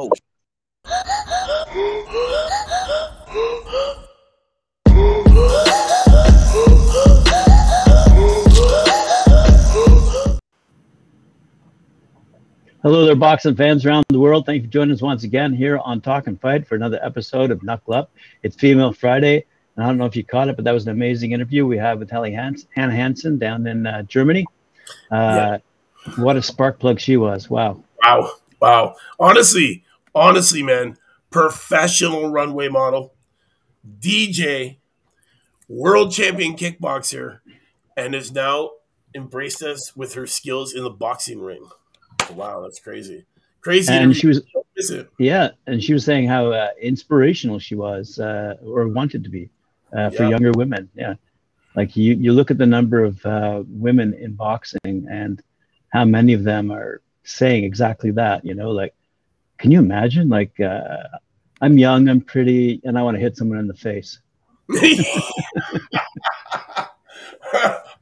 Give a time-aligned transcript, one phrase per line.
[0.00, 0.08] Oh.
[12.82, 14.46] Hello there, boxing fans around the world.
[14.46, 17.50] Thank you for joining us once again here on Talk and Fight for another episode
[17.50, 18.10] of Knuckle Up.
[18.44, 19.44] It's Female Friday,
[19.74, 21.76] and I don't know if you caught it, but that was an amazing interview we
[21.76, 24.46] had with Helly Hans- Hannah Hansen down in uh, Germany.
[25.10, 25.58] Uh,
[26.16, 27.50] What a spark plug she was!
[27.50, 27.82] Wow.
[28.04, 28.30] Wow.
[28.60, 28.94] Wow.
[29.18, 30.96] Honestly, honestly, man,
[31.30, 33.14] professional runway model,
[34.00, 34.78] DJ,
[35.68, 37.40] world champion kickboxer,
[37.96, 38.70] and has now
[39.14, 41.66] embraced us with her skills in the boxing ring.
[42.32, 43.24] Wow, that's crazy.
[43.60, 43.92] Crazy.
[43.92, 44.42] And she was,
[45.18, 49.50] yeah, and she was saying how uh, inspirational she was, uh, or wanted to be,
[49.96, 50.30] uh, for Yeah.
[50.30, 50.88] younger women.
[50.94, 51.14] Yeah,
[51.74, 55.42] like you, you look at the number of uh, women in boxing and
[55.90, 58.44] how many of them are saying exactly that.
[58.44, 58.94] You know, like,
[59.58, 60.28] can you imagine?
[60.28, 61.04] Like, uh,
[61.60, 64.20] I'm young, I'm pretty, and I want to hit someone in the face.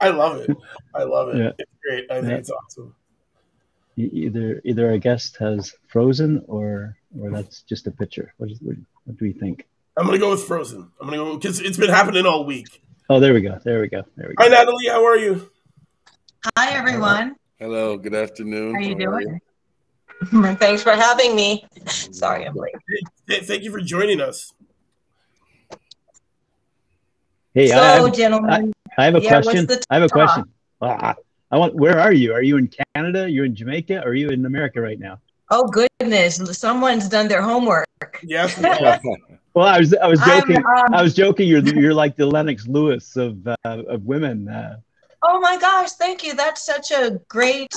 [0.01, 0.57] I love it.
[0.95, 1.39] I love it.
[1.39, 1.51] Yeah.
[1.59, 2.11] It's great.
[2.11, 2.37] I think Yeah.
[2.37, 2.95] it's awesome.
[3.99, 8.35] Either, either our guest has frozen, or, or that's just a picture.
[8.37, 9.67] What, is, what, what do we think?
[9.97, 10.91] I'm gonna go with Frozen.
[11.01, 12.83] I'm gonna go because it's been happening all week.
[13.09, 13.59] Oh, there we go.
[13.65, 14.03] There we go.
[14.17, 14.43] There we go.
[14.45, 14.89] Hi, Natalie.
[14.89, 15.51] How are you?
[16.59, 17.37] Hi, everyone.
[17.59, 18.75] Hello, good afternoon.
[18.75, 19.41] How are you How are doing?
[20.59, 21.67] Thanks for having me.
[21.87, 22.75] Sorry, I'm late.
[23.29, 24.53] Hey, thank you for joining us.
[27.55, 29.69] Hey, I, So, have, gentlemen, I have a Yeah, question.
[29.91, 30.45] I have a question.
[30.81, 31.15] Ah,
[31.51, 31.75] I want.
[31.75, 32.33] Where are you?
[32.33, 33.31] Are you in Canada?
[33.31, 34.03] You're in Jamaica?
[34.05, 35.21] Or are you in America right now?
[35.51, 37.87] oh goodness, someone's done their homework.
[38.23, 38.61] Yes.
[39.55, 39.95] Well, I was.
[39.95, 40.59] I was joking.
[40.59, 41.49] um, I was joking.
[41.49, 44.47] You're you're like the Lennox Lewis of uh, of women.
[44.49, 44.81] Uh,
[45.23, 46.35] oh my gosh, thank you.
[46.35, 47.73] That's such a great.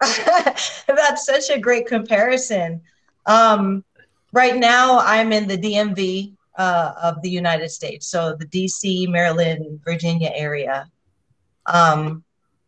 [0.86, 2.80] that's such a great comparison.
[3.26, 3.84] Um,
[4.32, 9.80] right now, I'm in the DMV uh, of the United States, so the DC, Maryland,
[9.84, 10.90] Virginia area.
[11.66, 12.24] Um,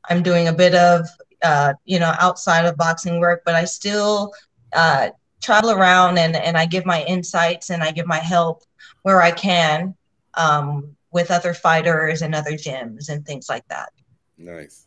[0.08, 1.06] I'm doing a bit of
[1.42, 4.32] uh, you know outside of boxing work, but I still
[4.72, 5.10] uh,
[5.40, 8.62] travel around and and I give my insights and I give my help
[9.02, 9.94] where I can
[10.34, 13.90] um, with other fighters and other gyms and things like that.
[14.36, 14.86] nice.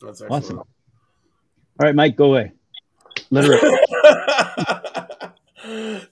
[0.00, 0.62] That's awesome.
[1.80, 2.52] All right, Mike, go away.
[3.30, 3.60] Literally.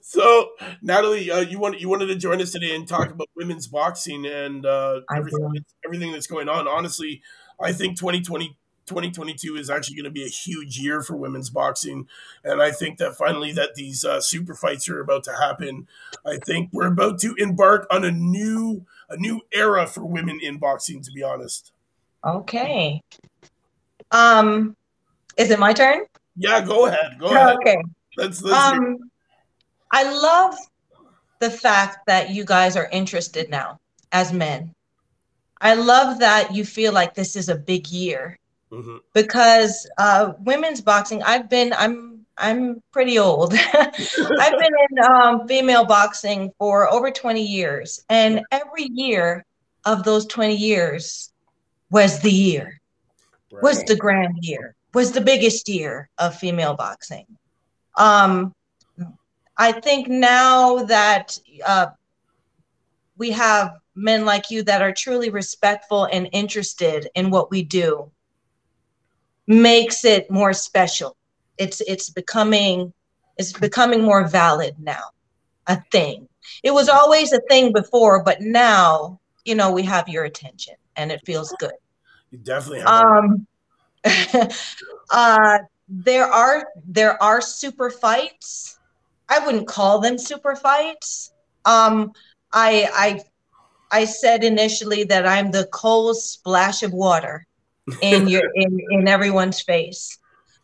[0.00, 0.50] so,
[0.82, 4.26] Natalie, uh, you wanted you wanted to join us today and talk about women's boxing
[4.26, 6.68] and uh, everything, that's- everything that's going on.
[6.68, 7.22] Honestly,
[7.60, 8.56] I think 2020,
[8.86, 12.06] 2022 is actually going to be a huge year for women's boxing,
[12.44, 15.88] and I think that finally that these uh, super fights are about to happen.
[16.24, 20.58] I think we're about to embark on a new a new era for women in
[20.58, 21.00] boxing.
[21.02, 21.72] To be honest,
[22.24, 23.02] Okay.
[24.12, 24.76] Um,
[25.36, 26.04] is it my turn?
[26.36, 27.56] yeah, go ahead, go ahead.
[27.56, 27.82] Okay.
[28.16, 28.56] Let's let's.
[28.78, 29.10] Um,
[29.90, 30.54] I love
[31.38, 33.78] the fact that you guys are interested now
[34.12, 34.72] as men.
[35.60, 38.38] I love that you feel like this is a big year
[38.70, 39.00] Mhm.
[39.14, 41.22] because uh, women's boxing.
[41.22, 41.72] I've been.
[41.72, 42.14] I'm.
[42.38, 43.54] I'm pretty old.
[43.72, 49.42] I've been in um, female boxing for over 20 years, and every year
[49.86, 51.32] of those 20 years
[51.90, 52.78] was the year.
[53.62, 57.26] was the grand year, was the biggest year of female boxing.
[57.98, 58.54] Um,
[59.58, 61.88] I think now that uh,
[63.18, 68.10] we have men like you that are truly respectful and interested in what we do,
[69.46, 71.14] makes it more special.
[71.58, 72.90] It's it's becoming
[73.36, 75.10] it's becoming more valid now,
[75.66, 76.26] a thing.
[76.62, 81.12] It was always a thing before, but now you know we have your attention, and
[81.12, 81.76] it feels good.
[82.30, 82.88] You definitely have.
[82.88, 83.46] Um,
[85.10, 85.58] uh,
[85.88, 88.78] there are there are super fights.
[89.28, 91.32] I wouldn't call them super fights.
[91.64, 92.12] Um,
[92.52, 93.20] I I
[93.90, 97.46] I said initially that I'm the cold splash of water
[98.02, 100.18] in your in in everyone's face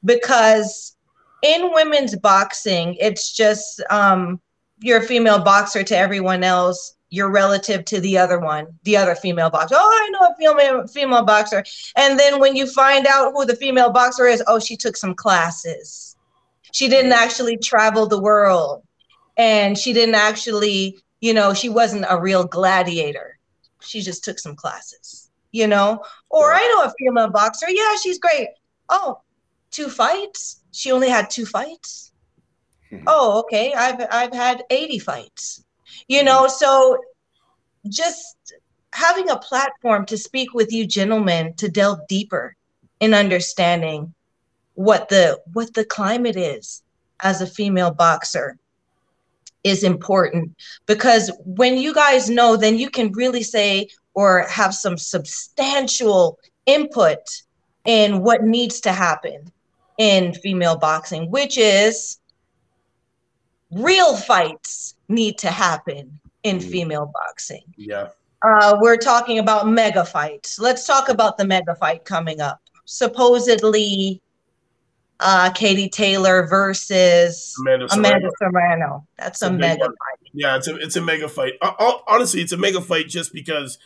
[0.04, 0.96] because
[1.42, 4.40] in women's boxing it's just um,
[4.80, 9.14] you're a female boxer to everyone else you're relative to the other one the other
[9.14, 9.76] female boxer.
[9.78, 11.62] Oh i know a female female boxer.
[11.94, 15.14] And then when you find out who the female boxer is oh she took some
[15.14, 16.16] classes.
[16.72, 18.82] She didn't actually travel the world.
[19.36, 23.38] And she didn't actually you know she wasn't a real gladiator.
[23.80, 26.02] She just took some classes you know?
[26.30, 27.66] Or i know a female boxer.
[27.68, 28.48] Yeah she's great.
[28.88, 29.20] Oh
[29.70, 30.62] two fights?
[30.72, 32.12] She only had two fights?
[32.88, 33.04] Hmm.
[33.06, 33.74] Oh okay.
[33.74, 35.61] I've i've had 80 fights
[36.12, 36.98] you know so
[37.88, 38.54] just
[38.92, 42.54] having a platform to speak with you gentlemen to delve deeper
[43.00, 44.12] in understanding
[44.74, 46.82] what the what the climate is
[47.20, 48.58] as a female boxer
[49.64, 50.56] is important.
[50.86, 57.42] Because when you guys know, then you can really say or have some substantial input
[57.84, 59.50] in what needs to happen
[59.98, 62.18] in female boxing, which is
[63.70, 66.70] real fights need to happen in Mm.
[66.70, 67.62] female boxing.
[67.76, 68.08] Yeah.
[68.44, 70.58] Uh, we're talking about mega fights.
[70.58, 72.60] Let's talk about the mega fight coming up.
[72.86, 74.20] Supposedly,
[75.20, 78.08] uh, Katie Taylor versus Amanda Serrano.
[78.08, 79.06] Amanda Serrano.
[79.18, 80.30] That's a a mega fight.
[80.32, 81.52] Yeah, it's a it's a mega fight.
[81.62, 83.78] Uh, honestly, it's a mega fight just because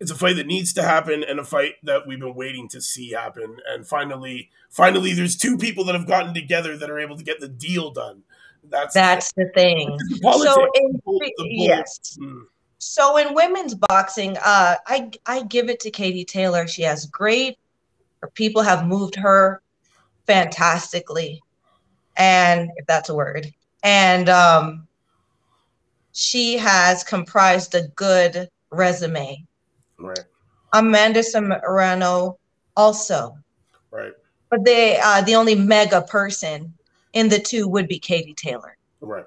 [0.00, 2.80] it's a fight that needs to happen and a fight that we've been waiting to
[2.82, 3.56] see happen.
[3.66, 7.40] And finally, finally, there's two people that have gotten together that are able to get
[7.40, 8.22] the deal done.
[8.70, 9.98] That's That's the thing.
[10.22, 12.18] So in, The the yes.
[12.20, 12.44] Mm,
[12.78, 16.66] So in women's boxing, uh, I I give it to Katie Taylor.
[16.66, 17.58] She has great.
[18.22, 19.62] Her people have moved her
[20.26, 21.42] fantastically,
[22.16, 24.88] and if that's a word, and um,
[26.12, 29.44] she has comprised a good resume.
[29.98, 30.18] right,
[30.72, 32.38] Amanda Serrano
[32.76, 33.36] also,
[33.90, 34.12] right,
[34.50, 36.77] but they uh, the only mega person
[37.12, 38.76] in the two would be Katie Taylor.
[39.00, 39.24] right.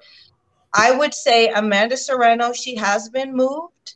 [0.74, 3.94] I would say Amanda Serrano, she has been moved,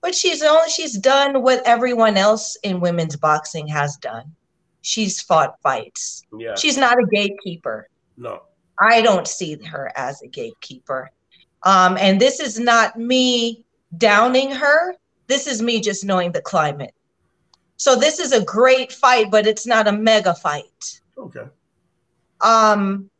[0.00, 4.34] but she's only she's done what everyone else in women's boxing has done.
[4.80, 6.22] She's fought fights.
[6.38, 7.88] Yeah, She's not a gatekeeper.
[8.16, 8.42] no,
[8.80, 11.10] I don't see her as a gatekeeper.
[11.64, 13.66] Um, and this is not me
[13.98, 14.94] downing her.
[15.26, 16.94] This is me just knowing the climate.
[17.76, 21.00] So this is a great fight, but it's not a mega fight.
[21.18, 21.44] okay,
[22.40, 23.10] Um,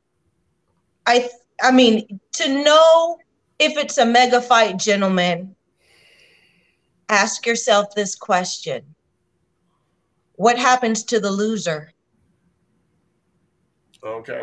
[1.06, 1.28] I
[1.62, 3.18] I mean to know
[3.58, 5.54] if it's a mega fight, gentlemen.
[7.08, 8.94] Ask yourself this question:
[10.34, 11.92] What happens to the loser?
[14.04, 14.42] okay,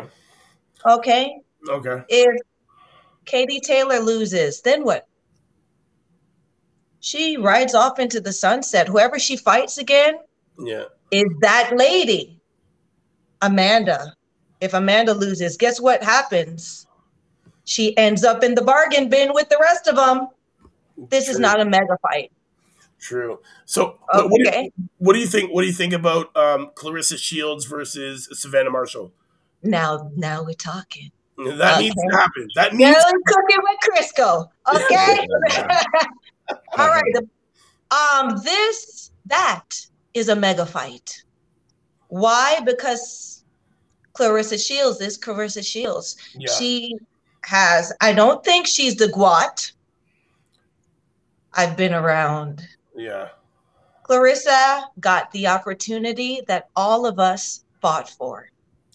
[0.84, 1.40] Okay,
[1.70, 2.02] okay.
[2.08, 2.40] if
[3.24, 5.06] Katie Taylor loses, then what?
[7.00, 8.88] She rides off into the sunset.
[8.88, 10.18] Whoever she fights again
[10.58, 12.40] Yeah, is that lady,
[13.42, 14.12] Amanda.
[14.60, 16.86] If Amanda loses, guess what happens?
[17.64, 20.28] She ends up in the bargain bin with the rest of them.
[21.10, 22.32] This is not a mega fight.
[22.98, 23.40] true.
[23.66, 24.72] So, what, what do you, Okay.
[24.98, 25.52] what do you think?
[25.52, 29.12] What do you think about um, Claressa Shields versus Savannah Marshall?
[29.62, 31.10] Now, now we're talking.
[31.36, 32.48] That needs to happen.
[32.54, 32.96] That needs.
[32.96, 33.78] we're cooking with
[34.16, 34.48] Crisco.
[34.74, 35.26] Okay.
[36.78, 37.02] All right.
[37.12, 37.28] the-
[37.90, 39.68] Um, this that
[40.14, 41.22] is a mega fight.
[42.08, 42.60] Why?
[42.64, 43.35] Because
[44.16, 46.16] Claressa Shields is Claressa Shields.
[46.34, 46.96] Yeah, She
[47.42, 47.92] has.
[48.00, 49.72] I don't think she's the GOAT.
[51.54, 52.66] I've been around.
[52.94, 53.28] yeah,
[54.08, 58.50] Claressa got the opportunity that all of us fought for.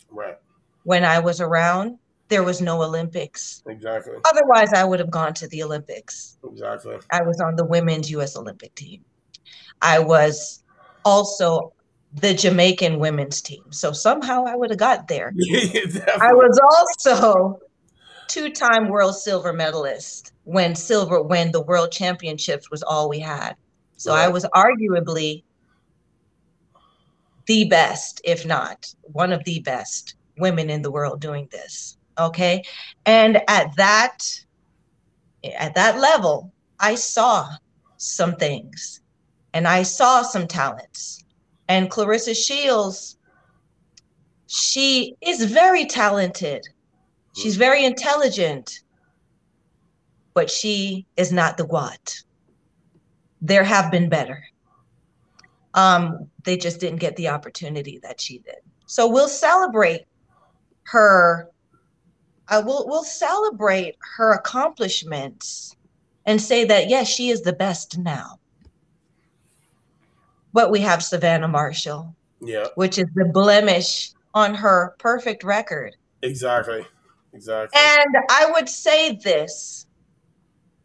[0.09, 0.37] right,
[0.83, 1.97] When I was around,
[2.27, 3.63] there was no Olympics.
[3.67, 6.37] exactly, Otherwise, I would have gone to the Olympics.
[6.47, 6.97] exactly.
[7.11, 8.35] I was on the women's U.S.
[8.37, 9.03] Olympic team.
[9.81, 10.63] I was
[11.03, 11.73] also
[12.13, 13.63] the Jamaican women's team.
[13.71, 15.33] So somehow I would have got there.
[16.21, 16.59] I was
[17.03, 17.59] also
[18.27, 23.55] two-time world silver medalist when silver when the world championships was all we had.
[23.95, 25.43] So I was arguably
[27.45, 31.97] the best, if not one of the best women in the world doing this.
[32.17, 32.63] Okay?
[33.05, 34.23] And at that
[35.43, 37.49] at that level, I saw
[37.97, 39.01] some things
[39.53, 41.20] and I saw some talents.
[41.71, 43.17] And Claressa Shields,
[44.45, 46.67] she is very talented.
[47.33, 48.81] She's very intelligent,
[50.33, 52.23] but she is not the GOAT.
[53.41, 54.43] There have been better.
[55.73, 58.59] Um, they just didn't get the opportunity that she did.
[58.85, 60.01] So we'll celebrate
[60.87, 61.47] her.
[62.49, 65.77] Uh, we'll we'll celebrate her accomplishments
[66.25, 68.40] and say that yes, she is the best now.
[70.53, 75.95] But we have Savannah Marshall, yeah, which is the blemish on her perfect record.
[76.21, 76.85] exactly,
[77.33, 77.79] exactly.
[77.79, 79.85] And I would say this.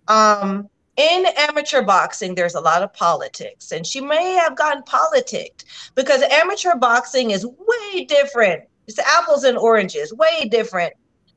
[0.09, 5.67] Um, in amateur boxing, there's a lot of politics, and she may have gotten politicked
[5.95, 8.65] because amateur boxing is way different.
[8.87, 10.95] It's apples and oranges, way different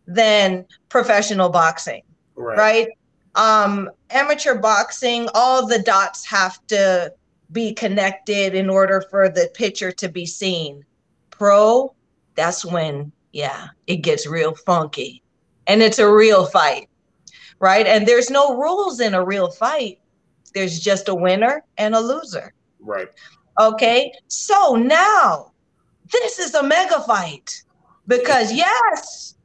[0.07, 2.03] than professional boxing,
[2.35, 2.87] right, right?
[3.35, 7.13] Um, amateur boxing, all the dots have to
[7.51, 10.83] be connected in order for the picture to be seen.
[11.31, 11.95] Pro,
[12.35, 15.23] that's when, yeah, it gets real funky
[15.67, 16.89] and it's a real fight,
[17.59, 17.87] right?
[17.87, 19.99] And there's no rules in a real fight,
[20.53, 22.53] there's just a winner and a loser.
[22.79, 23.09] right.
[23.59, 25.51] Okay, so now
[26.11, 27.61] this is a mega fight
[28.07, 29.35] because, yes,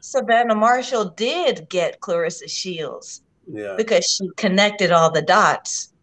[0.00, 3.74] Savannah Marshall did get Claressa Shields Yeah.
[3.76, 5.93] because she connected all the dots.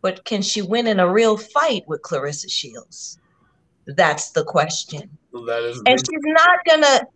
[0.00, 3.18] But can she win in a real fight with Claressa Shields?
[3.86, 5.10] That's the question.
[5.32, 7.06] That is And she's not gonna.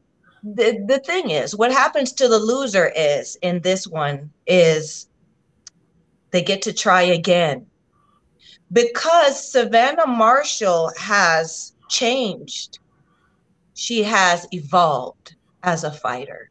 [0.44, 5.08] The, the thing is, what happens to the loser is in this one is
[6.32, 7.66] they get to try again
[8.72, 12.80] because Savannah Marshall has changed.
[13.74, 16.50] She has evolved as a fighter.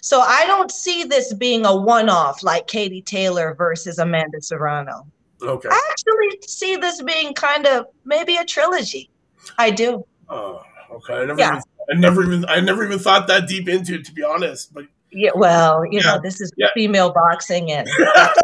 [0.00, 5.06] So I don't see this being a one-off like Katie Taylor versus Amanda Serrano.
[5.42, 5.68] Okay.
[5.70, 9.10] I actually see this being kind of maybe a trilogy.
[9.58, 10.04] I do.
[10.28, 11.14] Oh, okay.
[11.14, 11.48] I never, Yeah.
[11.50, 14.72] even, I never even, I never even thought that deep into it, to be honest.
[14.74, 16.68] But Yeah, well, you Yeah, know, this is yeah.
[16.74, 18.40] female boxing, and that's,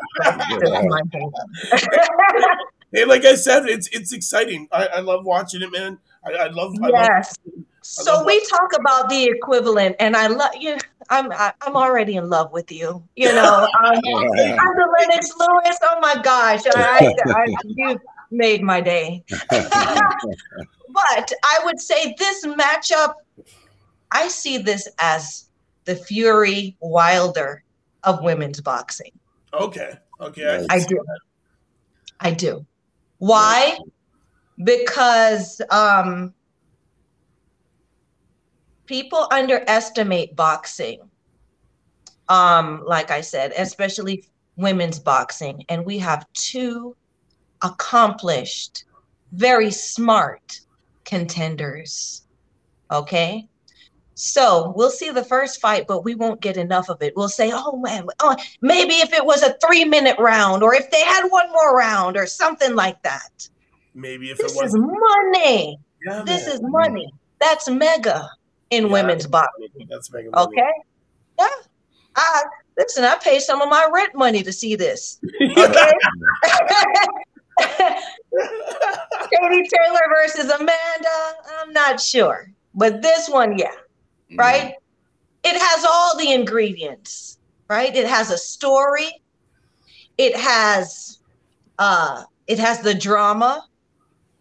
[0.61, 1.31] that's my thing.
[2.93, 4.69] hey, like I said, it's it's exciting.
[4.73, 5.99] I, I love watching it, man.
[6.25, 6.75] I, I love.
[6.83, 7.35] I love yes.
[7.47, 7.51] I
[7.83, 10.77] So love we talk about the equivalent, and I love you.
[11.11, 13.03] I'm I, I'm already in love with you.
[13.17, 15.79] You know, um, I'm the Lennox Lewis.
[15.83, 19.25] Oh my gosh, I, I, you made my day.
[19.51, 23.15] but I would say this matchup,
[24.13, 25.49] I see this as
[25.85, 27.63] the Fury Wilder
[28.05, 29.13] of women's boxing.
[29.53, 29.93] Okay.
[30.21, 30.67] Okay.
[30.71, 31.05] I do.
[32.21, 32.65] I do.
[33.19, 33.79] Why?
[34.63, 36.33] Because um,
[38.87, 41.01] people underestimate boxing.
[42.29, 44.25] Um, like I said, especially
[44.57, 46.97] women's boxing, and we have two
[47.63, 48.85] accomplished,
[49.33, 50.61] very smart
[51.05, 52.23] contenders.
[52.91, 53.49] Okay.
[54.19, 57.15] So we'll see the first fight, but we won't get enough of it.
[57.17, 60.91] We'll say, oh man, oh, maybe if it was a three minute round, or if
[60.91, 63.47] they had one more round, or something like that.
[63.95, 65.33] Maybe if This it is was.
[65.35, 65.79] money.
[66.07, 66.55] Yeah, This man.
[66.55, 67.13] is money.
[67.41, 68.31] That's mega
[68.71, 68.93] in Yeah.
[68.93, 69.69] women's boxing.
[69.89, 70.47] That's making money.
[70.47, 70.71] Okay.
[71.39, 71.47] Yeah.
[72.17, 72.43] I
[72.79, 75.21] listen, I pay some of my rent money to see this.
[75.41, 75.93] Okay.
[79.31, 81.35] Katie Taylor versus Amanda.
[81.61, 82.51] I'm not sure.
[82.75, 83.71] But this one, yeah.
[83.71, 84.37] Mm-hmm.
[84.37, 84.75] right?
[85.45, 87.95] It has all the ingredients, right?
[87.95, 89.23] It has a story.
[90.19, 91.19] It has
[91.79, 93.67] uh it has the drama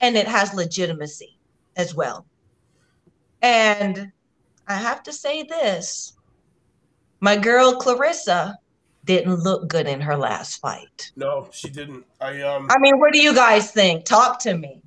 [0.01, 1.37] and it has legitimacy
[1.75, 2.25] as well.
[3.45, 4.11] And
[4.67, 6.13] I have to say this.
[7.19, 8.55] My girl Claressa
[9.05, 11.11] didn't look good in her last fight.
[11.15, 12.05] no, she didn't.
[12.19, 12.67] I um.
[12.71, 14.03] I mean, what do you guys think?
[14.05, 14.81] Talk to me.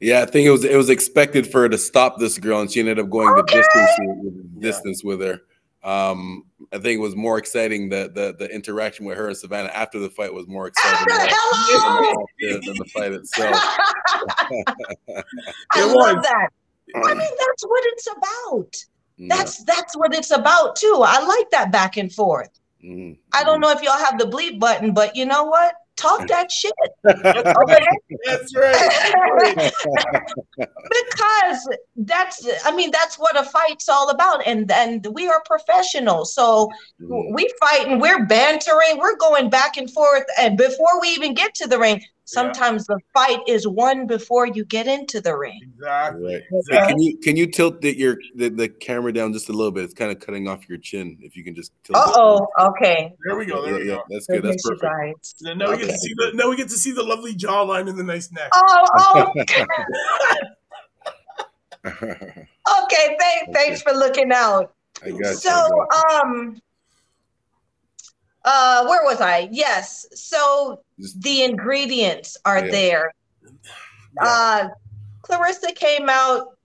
[0.00, 2.68] Yeah, I think it was it was expected for her to stop this girl, and
[2.70, 3.40] she ended up going Okay.
[3.42, 4.60] the distance with, Yeah.
[4.70, 5.40] distance with her.
[5.84, 9.68] Um, I think it was more exciting that the the interaction with her and Savannah
[9.72, 12.26] after the fight was more exciting than, Hello!
[12.40, 13.54] the, than the fight itself.
[15.08, 16.22] I It love was.
[16.24, 16.48] that.
[16.94, 18.76] I mean, that's what it's about.
[19.18, 19.36] Yeah.
[19.36, 21.02] That's that's what it's about too.
[21.04, 22.50] I like that back and forth.
[22.84, 23.16] Mhm.
[23.32, 25.74] I don't know if y'all have the bleep button, but you know what?
[25.96, 26.74] Talk that shit,
[27.06, 27.86] okay?
[28.26, 29.72] That's right.
[30.58, 36.34] because that's I mean that's what a fight's all about, and and we are professionals,
[36.34, 36.68] so
[37.00, 37.32] Mhm.
[37.34, 41.54] we fight and we're bantering, we're going back and forth, and before we even get
[41.56, 45.58] to the ring, sometimes the fight is won before you get into the ring.
[45.62, 46.34] Exactly.
[46.34, 46.42] Right.
[46.70, 49.72] Hey, can you can you tilt the, your the, the camera down just a little
[49.72, 49.84] bit?
[49.84, 51.16] It's kind of cutting off your chin.
[51.22, 51.96] If you can just tilt.
[51.96, 52.14] Uh it.
[52.16, 53.14] oh, okay.
[53.24, 53.62] There we go.
[53.62, 54.02] There Yeah, we yeah, go.
[54.10, 54.42] that's good.
[54.42, 54.82] That's perfect.
[54.82, 55.34] guys.
[55.40, 57.88] Now now we get to see the now we get to see the lovely jawline
[57.88, 58.50] and the nice neck.
[58.54, 59.32] Oh, oh,
[61.86, 63.16] okay.
[63.18, 64.74] Thank, thanks for looking out.
[65.04, 65.26] I got you.
[65.26, 66.60] I so got um
[68.46, 69.48] uh where was i?
[69.52, 70.06] Yes.
[70.14, 70.80] So
[71.18, 72.70] the ingredients are Yeah.
[72.70, 73.12] there.
[74.20, 74.68] Uh
[75.22, 76.56] claressa came out.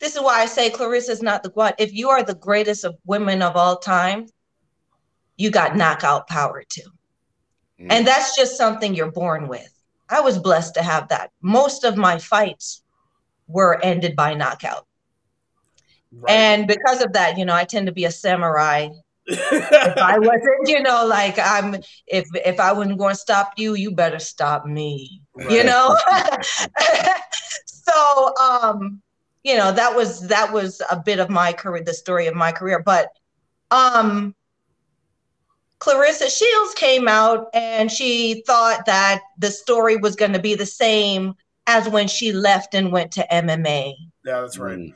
[0.00, 2.84] This is why i say Claressa is not the what if you are the greatest
[2.84, 4.26] of women of all time
[5.36, 6.90] you got knockout power too.
[7.80, 9.72] Mm, and that's just something you're born with.
[10.08, 11.30] I was blessed to have that.
[11.42, 12.82] Most of my fights
[13.46, 14.86] were ended by knockout.
[16.10, 16.32] Right.
[16.32, 18.88] and because of that you know i tend to be a samurai
[19.28, 23.74] if I wasn't, you know, like I'm if if I wasn't going to stop you,
[23.74, 25.22] you better stop me.
[25.50, 25.96] You know?
[27.66, 29.02] so um,
[29.44, 32.52] you know, that was that was a bit of my career, the story of my
[32.52, 32.82] career.
[32.84, 33.08] But
[33.70, 34.34] um
[35.80, 40.66] Claressa Shields came out and she thought that the story was going to be the
[40.66, 41.34] same
[41.68, 43.94] as when she left and went to MMA.
[44.24, 44.92] yeah, that's right.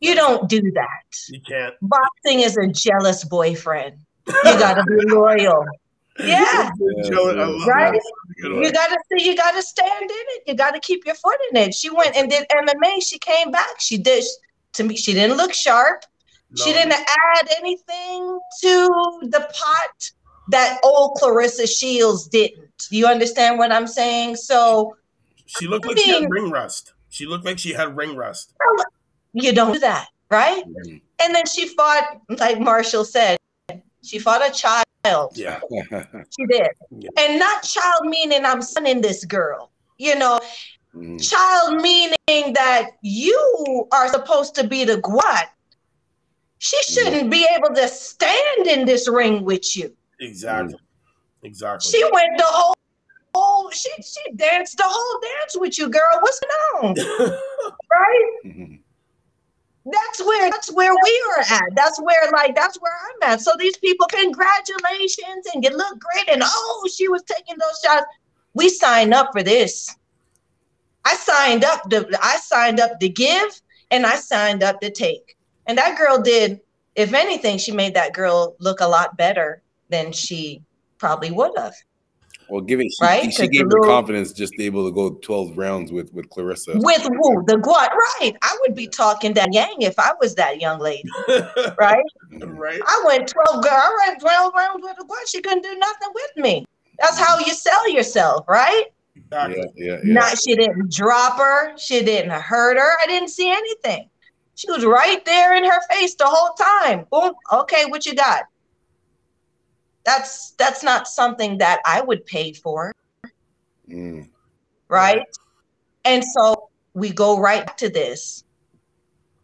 [0.00, 1.28] You don't do that.
[1.28, 1.74] You can't.
[1.82, 3.96] Boxing is a jealous boyfriend.
[4.26, 5.64] You gotta be loyal.
[6.20, 7.92] Yeah, love Right?
[7.92, 8.02] that.
[8.42, 8.64] Good one.
[8.64, 10.42] you gotta see, you gotta stand in it.
[10.48, 11.72] You gotta keep your foot in it.
[11.74, 13.00] She went and did MMA.
[13.06, 13.78] She came back.
[13.80, 14.24] She did
[14.72, 14.96] to me.
[14.96, 16.02] She didn't look sharp.
[16.56, 18.88] She didn't add anything to
[19.30, 20.10] the pot
[20.48, 22.66] that old Claressa Shields didn't.
[22.90, 24.36] Do You understand what I'm saying?
[24.36, 24.96] So
[25.46, 26.94] She looked I like she had ring rust.
[27.10, 28.54] She looked like she had ring rust.
[28.60, 28.84] Oh,
[29.42, 30.64] you don't do that, right?
[30.64, 31.00] Mhm.
[31.20, 33.38] And then she fought, like Marshall said,
[34.04, 35.32] she fought a child.
[35.34, 35.60] Yeah.
[36.38, 36.68] She did.
[36.90, 37.10] Yeah.
[37.18, 39.70] And not child meaning I'm sonning this girl.
[39.96, 40.38] You know,
[40.94, 41.18] Mhm.
[41.30, 45.48] child meaning that you are supposed to be the GOAT.
[46.58, 49.96] She shouldn't be able to stand in this ring with you.
[50.20, 50.78] Exactly.
[51.44, 51.90] Exactly.
[51.92, 52.74] She went the whole,
[53.34, 56.18] whole she she danced the whole dance with you, girl.
[56.20, 56.96] What's going on?
[57.90, 58.32] Right?
[58.44, 58.80] Mhm.
[59.90, 61.74] That's where that's where we are at.
[61.74, 63.40] That's where like that's where I'm at.
[63.40, 66.28] So these people, congratulations, and you look great.
[66.28, 68.06] And oh, she was taking those shots.
[68.54, 69.94] We signed up for this.
[71.04, 75.36] I signed up to I signed up to give and I signed up to take.
[75.66, 76.60] And that girl did,
[76.94, 80.62] if anything, she made that girl look a lot better than she
[80.98, 81.74] probably would have.
[82.48, 83.22] Well, giving she, Right?
[83.22, 86.12] she 'Cause gave the her confidence just to be able to go 12 rounds with
[86.14, 86.82] with Claressa.
[86.82, 87.44] With who?
[87.46, 87.90] The GOAT,
[88.20, 88.32] right.
[88.42, 91.74] I would be talking that yang if I was that young lady, right?
[91.78, 92.04] Right?
[92.86, 95.28] I went 12 girl, I ran 12 rounds with the GOAT.
[95.28, 96.64] She couldn't do nothing with me.
[96.98, 98.84] That's how you sell yourself, right?
[99.14, 99.56] Exactly.
[99.76, 100.14] Yeah, yeah, yeah.
[100.14, 102.92] Not she didn't drop her, she didn't hurt her.
[103.02, 104.08] I didn't see anything.
[104.54, 107.06] She was right there in her face the whole time.
[107.10, 107.32] Boom.
[107.52, 108.44] Okay, what you got?
[110.08, 112.94] That's that's not something that I would pay for,
[113.86, 114.30] Mm.
[114.88, 115.20] right?
[116.06, 118.42] And so we go right to this.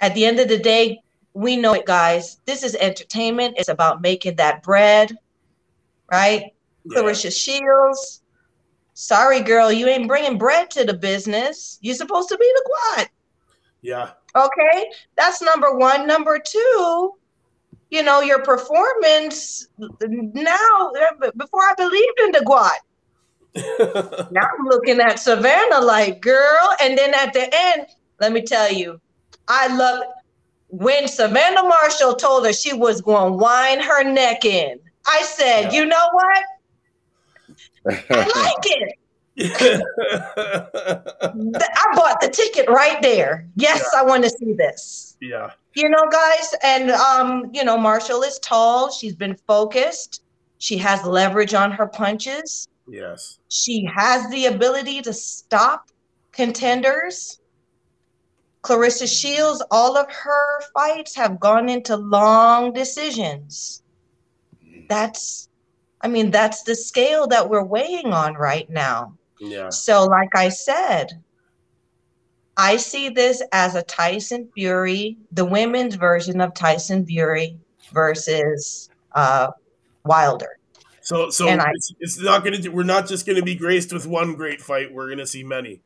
[0.00, 1.00] At the end of the day,
[1.34, 2.38] we know it, guys.
[2.46, 3.56] This is entertainment.
[3.58, 5.14] It's about making that bread,
[6.10, 6.54] right?
[6.86, 7.02] Yeah.
[7.02, 8.22] Claressa Shields.
[8.94, 11.78] Sorry, girl, you ain't bringing bread to the business.
[11.82, 13.08] You're supposed to be the quad.
[13.82, 14.12] Yeah.
[14.34, 16.06] Okay, that's number one.
[16.06, 17.12] Number two,
[17.94, 20.92] you know, your performance now,
[21.36, 22.72] before I believed in the quad,
[24.32, 26.74] now I'm looking at Savannah like, girl.
[26.82, 27.86] And then at the end,
[28.20, 29.00] let me tell you,
[29.46, 30.02] I love
[30.68, 34.80] when Savannah Marshall told her she was going to wind her neck in.
[35.06, 35.78] I said, Yeah.
[35.78, 36.42] you know what?
[37.86, 37.92] I
[38.56, 38.98] like it.
[40.56, 43.46] I bought the ticket right there.
[43.56, 45.16] Yes, I want to see this.
[45.20, 45.50] yeah.
[45.74, 48.90] You know, guys, and um, you know, Marshall is tall.
[48.90, 50.22] She's been focused.
[50.58, 52.68] She has leverage on her punches.
[52.88, 53.38] Yes.
[53.48, 55.90] She has the ability to stop
[56.32, 57.40] contenders.
[58.62, 63.82] Claressa Shields, all of her fights have gone into long decisions.
[64.88, 65.48] That's,
[66.00, 69.18] I mean, that's the scale that we're weighing on right now.
[69.38, 69.68] Yeah.
[69.68, 71.22] So, like I said,
[72.56, 77.56] I see this as a Tyson Fury, the women's version of Tyson Fury
[77.92, 79.50] versus uh,
[80.04, 80.58] Wilder.
[81.00, 84.34] So so I- it's, it's not gonna we're not just gonna be graced with one
[84.34, 84.92] great fight.
[84.92, 85.80] We're gonna see many.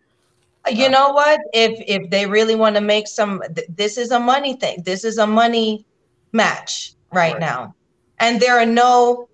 [0.71, 1.41] You know what?
[1.55, 4.83] If if they really want to make some, th- this is a money thing.
[4.85, 5.87] This is a money
[6.33, 7.41] match right, Right.
[7.41, 7.75] now,
[8.21, 9.29] and there are no.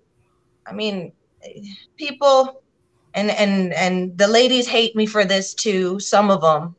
[0.65, 1.11] I mean,
[1.97, 2.63] people,
[3.15, 5.99] and and and the ladies hate me for this too.
[5.99, 6.73] Some of them,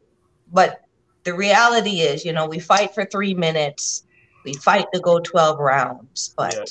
[0.56, 0.80] but
[1.24, 4.04] the reality is, you know, we fight for three minutes.
[4.44, 6.64] We fight to go twelve rounds, but Yeah.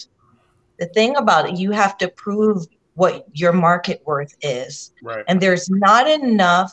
[0.80, 5.24] the thing about it, you have to prove what your market worth is Right.
[5.28, 6.72] and there's not enough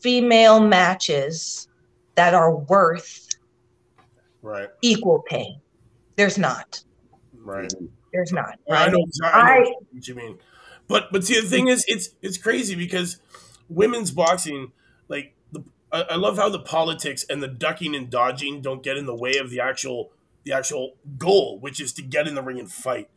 [0.00, 1.68] female matches
[2.14, 3.28] that are worth
[4.42, 4.70] Right.
[4.80, 5.58] equal pay.
[6.16, 6.82] There's not.
[7.44, 7.70] Right.
[8.12, 8.58] There's not.
[8.70, 8.92] I Right?
[8.92, 10.38] know, I know I- what you mean.
[10.88, 13.20] But but see the thing is it's it's crazy because
[13.68, 14.72] women's boxing,
[15.08, 15.34] like
[16.02, 19.14] I, I love how the politics and the ducking and dodging don't get in the
[19.14, 20.12] way of the actual
[20.44, 23.08] the actual goal, which is to get in the ring and fight.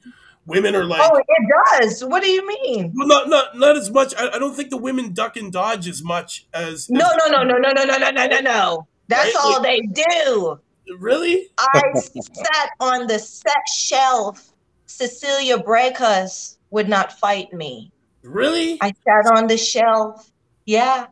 [0.46, 2.04] Women are like Oh, it does.
[2.04, 2.94] What do you mean?
[2.96, 4.14] well, not not not as much.
[4.18, 7.44] I, I don't think the women duck and dodge as much as No, as- no,
[7.44, 8.88] no, no, no, no, no, no, no, no, no.
[9.08, 9.44] That's Right?
[9.44, 10.60] all they do.
[10.98, 11.48] Really?
[11.60, 14.54] I sat on the set shelf.
[14.88, 17.92] Cecilia Braekhus would not fight me.
[18.24, 18.80] Really?
[18.82, 20.32] I sat on the shelf.
[20.66, 21.08] Yeah.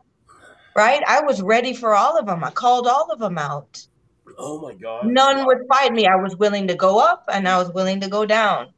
[0.78, 1.02] Right?
[1.08, 2.44] I was ready for all of them.
[2.44, 3.84] I called all of them out.
[4.38, 5.06] Oh my god!
[5.06, 6.06] None would fight me.
[6.06, 8.68] I was willing to go up and I was willing to go down.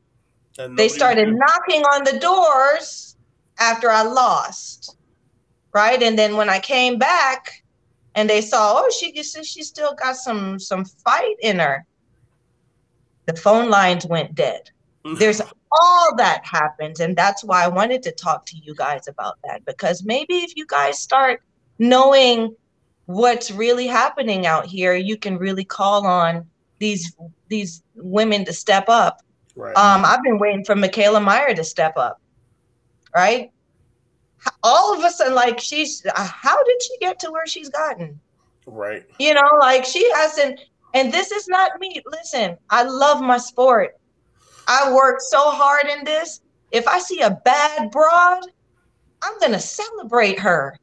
[0.56, 3.18] They started knocking on the doors
[3.58, 4.96] after I lost.
[5.74, 6.02] Right?
[6.02, 7.62] And then when I came back
[8.14, 11.84] and they saw, oh, she she she still got some some fight in her.
[13.26, 14.70] The phone lines went dead.
[15.18, 19.36] There's all that happens and that's why I wanted to talk to you guys about
[19.44, 21.42] that because maybe if you guys start
[21.80, 22.54] knowing
[23.06, 26.46] what's really happening out here, you can really call on
[26.78, 27.16] these
[27.48, 29.18] these women to step up.
[29.56, 29.76] Right.
[29.76, 32.20] Um, I've been waiting for Mikaela Mayer to step up,
[33.14, 33.50] right?
[34.62, 38.18] All of a sudden, like she's, uh, how did she get to where she's gotten?
[38.66, 39.04] right.
[39.18, 40.60] You know, like she hasn't,
[40.94, 42.00] and this is not me.
[42.06, 43.96] Listen, I love my sport.
[44.68, 46.40] I work so hard in this.
[46.70, 48.44] If I see a bad broad,
[49.22, 50.78] I'm gonna celebrate her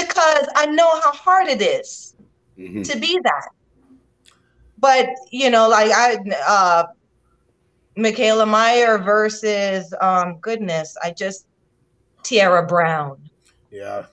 [0.00, 2.14] because I know how hard it is
[2.58, 2.88] Mhm.
[2.90, 3.48] to be that.
[4.78, 6.84] But you know, like I uh
[7.96, 11.46] Mikaela Mayer versus um goodness, I just
[12.22, 13.18] Tiara Brown.
[13.70, 14.06] Yeah.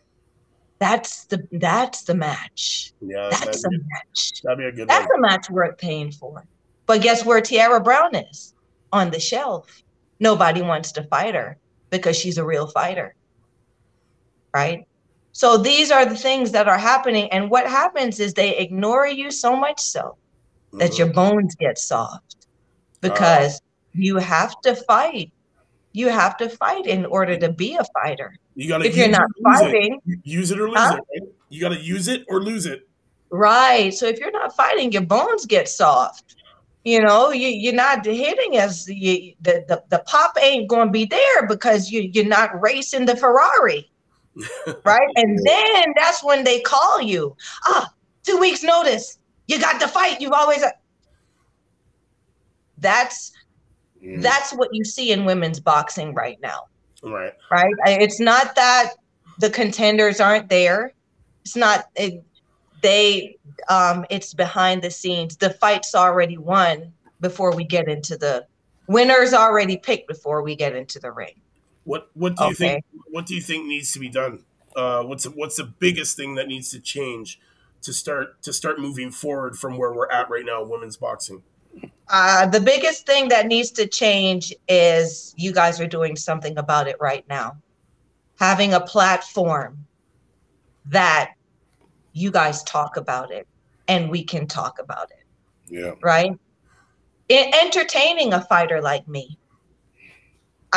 [0.80, 2.93] That's the that's the match.
[3.02, 3.30] Yeah.
[3.30, 4.41] That's a be, match.
[4.43, 5.19] that'd be a good That's one.
[5.19, 6.46] a match worth paying for.
[6.86, 8.54] But guess where Tiara Brown is?
[8.91, 9.67] On the shelf.
[10.19, 11.58] Nobody wants to fight her
[11.89, 13.15] because she's a real fighter.
[14.54, 14.86] Right?
[15.34, 17.32] So these are the things that are happening.
[17.32, 20.17] And what happens is they ignore you so much so
[20.74, 20.98] that Mhm.
[21.00, 22.48] your bones get soft
[23.02, 23.60] because
[23.93, 25.32] you have to fight.
[25.91, 28.36] You have to fight in order to be a fighter.
[28.56, 29.63] You gotta If you're not lose it.
[29.65, 30.98] fighting, Use it or lose Huh?
[30.98, 31.22] it.
[31.22, 31.30] Right?
[31.50, 32.82] You gotta use it or lose it.
[33.32, 33.91] Right.
[33.93, 36.36] So if you're not fighting, your bones get soft.
[36.84, 40.91] You know, you, you're not hitting as you, the, the the pop ain't going to
[40.91, 43.89] be there because you you're not racing the Ferrari,
[44.84, 45.08] right?
[45.15, 47.36] And then that's when they call you.
[47.65, 47.89] Ah,
[48.24, 49.17] two weeks notice.
[49.48, 50.22] You got the fight.
[50.22, 50.63] You've always.
[52.78, 53.32] That's
[54.04, 54.22] Mhm.
[54.22, 56.63] that's what you see in women's boxing right now
[57.02, 57.34] Right.
[57.52, 57.74] right?
[57.86, 58.91] It's not that
[59.39, 60.93] the contenders aren't there.
[61.46, 62.24] It's not it,
[62.82, 63.38] they.
[63.69, 65.38] Um, it's behind the scenes.
[65.38, 68.46] The fight's already won before we get into the
[68.88, 71.36] winners already picked before we get into the ring.
[71.84, 72.86] What What do you think?
[73.10, 74.43] What do you think needs to be done?
[74.76, 77.39] Uh, what's What's the biggest thing that needs to change
[77.82, 81.43] to start to start moving forward from where we're at right now, in women's boxing?
[82.10, 86.88] Uh, the biggest thing that needs to change is you guys are doing something about
[86.88, 87.58] it right now.
[88.39, 89.86] Having a platform
[90.86, 91.34] that
[92.12, 93.48] you guys talk about it
[93.88, 95.24] and we can talk about it.
[95.69, 95.93] Yeah.
[96.02, 96.38] right?
[97.30, 99.43] En- entertaining a fighter like me, I,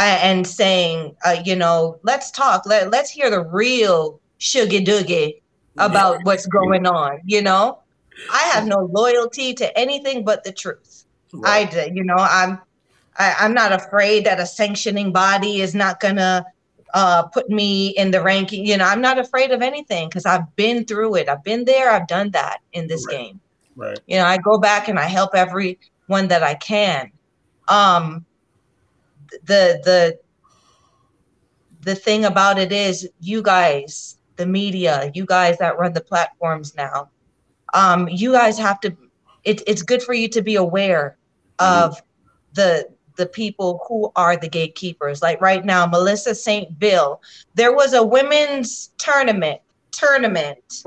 [0.05, 2.67] and saying, uh, you know, let's talk.
[2.67, 5.35] Let let's hear the real sugar doogie
[5.79, 7.21] about what's going on.
[7.25, 7.83] You know,
[8.29, 11.05] I have no loyalty to anything but the truth.
[11.45, 11.71] I, Right.
[11.71, 12.59] d- you know, I'm,
[13.19, 16.45] I, I'm not afraid that a sanctioning body is not gonna
[16.95, 18.67] uh, put me in the ranking.
[18.67, 21.29] You know, I'm not afraid of anything because I've been through it.
[21.29, 21.91] I've been there.
[21.91, 23.17] I've done that in this Right.
[23.19, 23.41] game
[23.77, 24.01] right.
[24.07, 27.11] you know i go back and i help everyone that i can
[27.69, 28.25] um
[29.45, 30.19] the the
[31.81, 36.75] the thing about it is you guys the media you guys that run the platforms
[36.77, 37.09] now
[37.75, 38.97] um you guys have to
[39.45, 41.17] it, it's good for you to be aware
[41.59, 42.03] of
[42.55, 45.23] the the people who are the gatekeepers.
[45.23, 46.71] Like right now Melissa St.
[46.79, 47.23] Vil
[47.55, 49.61] there was a women's tournament
[49.93, 50.85] tournament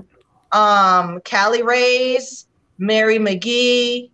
[0.51, 2.45] um Kali Reis
[2.77, 4.11] mary mcgee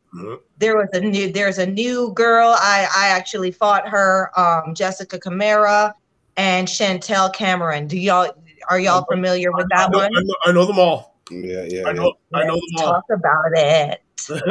[0.57, 5.19] There was a new there's a new girl i i actually fought her um jessica
[5.19, 5.93] camara
[6.37, 8.31] and chantelle cameron do y'all
[8.69, 11.19] are y'all familiar with I that know, one I know, I know them all.
[11.29, 11.65] Yeah.
[11.67, 11.87] Yeah.
[11.87, 12.13] I know.
[12.33, 12.93] I know them all.
[12.93, 14.01] talk about it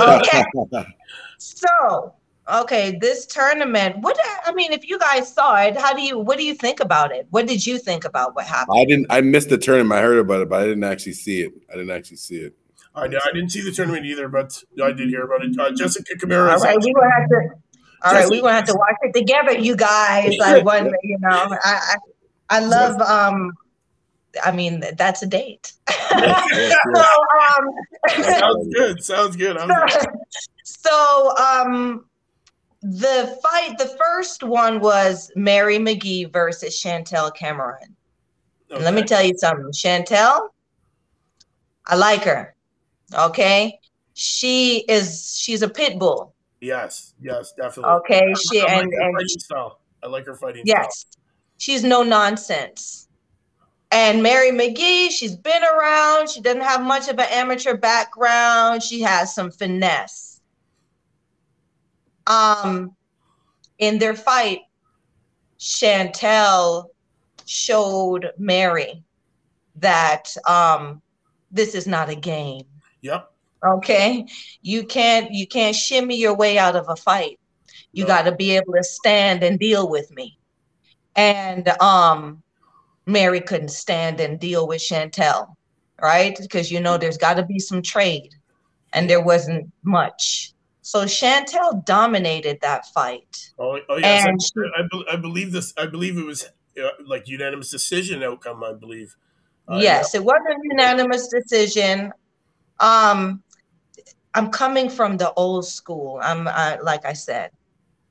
[0.00, 0.44] okay
[1.38, 2.14] so
[2.52, 6.36] okay this tournament what i mean if you guys saw it how do you what
[6.38, 9.06] do you think about it what did you think about what happened I didn't.
[9.10, 9.98] I missed the tournament.
[9.98, 11.52] I heard about it, but I didn't actually see it.
[11.70, 12.54] I didn't actually see it.
[12.94, 15.58] I, I didn't see the tournament either, but I did hear about it.
[15.58, 16.52] Uh, Jessica Camara.
[16.52, 17.48] all right we're gonna have to
[18.04, 21.56] all right we're gonna have to watch it together you guys one you know i
[21.62, 21.96] i,
[22.50, 23.52] I love um
[24.44, 26.48] i mean that's a date Yes,
[26.94, 27.56] so yes.
[27.56, 29.02] um Sounds good.
[29.02, 29.56] Sounds good.
[29.56, 29.68] I'm,
[30.64, 32.04] so um
[32.82, 37.96] the fight the first one was mary mcgee versus chantelle cameron
[38.70, 40.54] And let me tell you something chantelle
[41.86, 42.53] i like her
[43.12, 43.78] okay
[44.14, 47.12] she is she's a pit bull Yes.
[47.20, 47.52] Yes.
[47.52, 47.92] Definitely.
[47.96, 49.80] okay she I like and and style.
[50.02, 50.82] I like her fighting style.
[50.82, 51.06] yes
[51.58, 53.08] she's no nonsense
[53.90, 59.00] and mary mcgee she's been around she doesn't have much of an amateur background she
[59.02, 60.40] has some finesse
[62.26, 62.94] um
[63.78, 64.60] in their fight
[65.58, 66.90] chantelle
[67.46, 69.02] showed mary
[69.76, 71.02] that um
[71.50, 72.64] this is not a game
[73.04, 73.30] Yep.
[73.64, 74.26] okay
[74.62, 77.38] you can't you can't shimmy your way out of a fight
[77.92, 78.08] you No.
[78.08, 80.38] got to be able to stand and deal with me
[81.14, 82.42] and um
[83.06, 85.56] mary couldn't stand and deal with chantelle
[86.00, 88.32] right because you know there's got to be some trade
[88.94, 93.32] and there wasn't much So Chantelle dominated that fight.
[93.58, 94.40] Oh, oh yes, And
[94.76, 95.72] I, I, be- I believe this.
[95.78, 96.44] I believe it was
[96.76, 98.62] uh, like unanimous decision outcome.
[98.62, 99.16] I believe.
[99.66, 102.12] Uh, yes, it was a unanimous decision.
[102.80, 103.42] Um,
[104.34, 106.20] I'm coming from the old school.
[106.22, 106.44] I'm
[106.82, 107.50] like I said,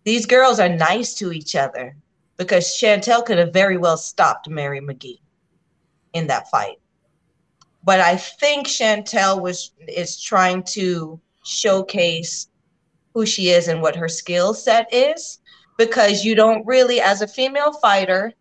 [0.03, 1.95] these girls are nice to each other
[2.37, 5.19] because Chantelle could have very well stopped Mary McGee
[6.13, 6.77] in that fight.
[7.83, 12.47] But I think Chantelle was is trying to showcase
[13.13, 15.39] who she is and what her skill set is
[15.77, 18.33] because you don't really as a female fighter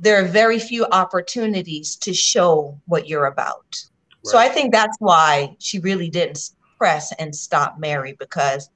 [0.00, 3.76] there are very few opportunities to show what you're about.
[4.24, 8.68] So I think that's why she really didn't press and stop Mary because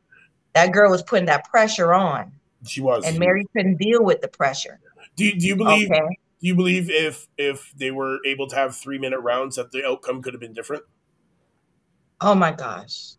[0.55, 2.33] that girl was putting that pressure on
[2.67, 3.05] she was.
[3.05, 4.81] and Mary couldn't deal with the pressure.
[5.17, 5.91] do you, do you believe?
[5.91, 6.01] Okay.
[6.41, 9.87] Do you believe if if they were able to have three minute rounds that the
[9.87, 10.83] outcome could have been different?
[12.21, 13.13] Oh my gosh.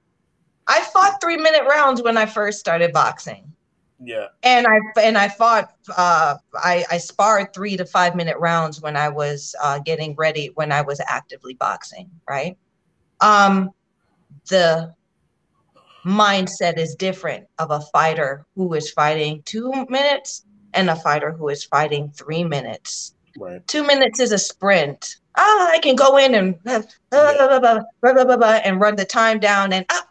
[0.68, 3.52] I fought three minute rounds when I first started boxing.
[4.00, 4.28] Yeah.
[4.44, 5.74] And I and I fought.
[5.96, 10.52] Uh, I I sparred three to five minute rounds when I was uh, getting ready
[10.56, 12.10] when I was actively boxing.
[12.30, 12.58] Right.
[13.22, 13.72] Um,
[14.50, 14.94] the
[16.06, 21.50] mindset is different of a fighter who is fighting two minutes and a fighter who
[21.50, 23.16] is fighting three minutes.
[23.38, 23.66] Right.
[23.68, 25.18] Two minutes is a sprint.
[25.38, 26.82] Ah, I can go in and uh,
[27.14, 27.60] yeah.
[28.02, 30.05] blah, blah, blah, and run the time down and up.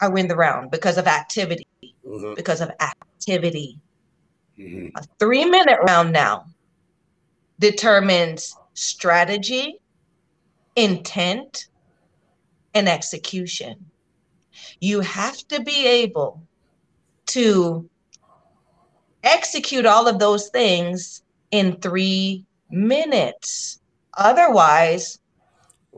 [0.00, 1.66] I win the round because of activity,
[2.04, 2.36] Mhm.
[2.36, 3.78] because of activity.
[4.58, 4.90] Mhm.
[4.96, 6.46] A three minute round now
[7.58, 9.80] determines strategy,
[10.76, 11.68] intent,
[12.74, 13.90] and execution.
[14.80, 16.42] You have to be able
[17.26, 17.88] to
[19.22, 23.80] execute all of those things in three minutes.
[24.16, 25.18] Otherwise,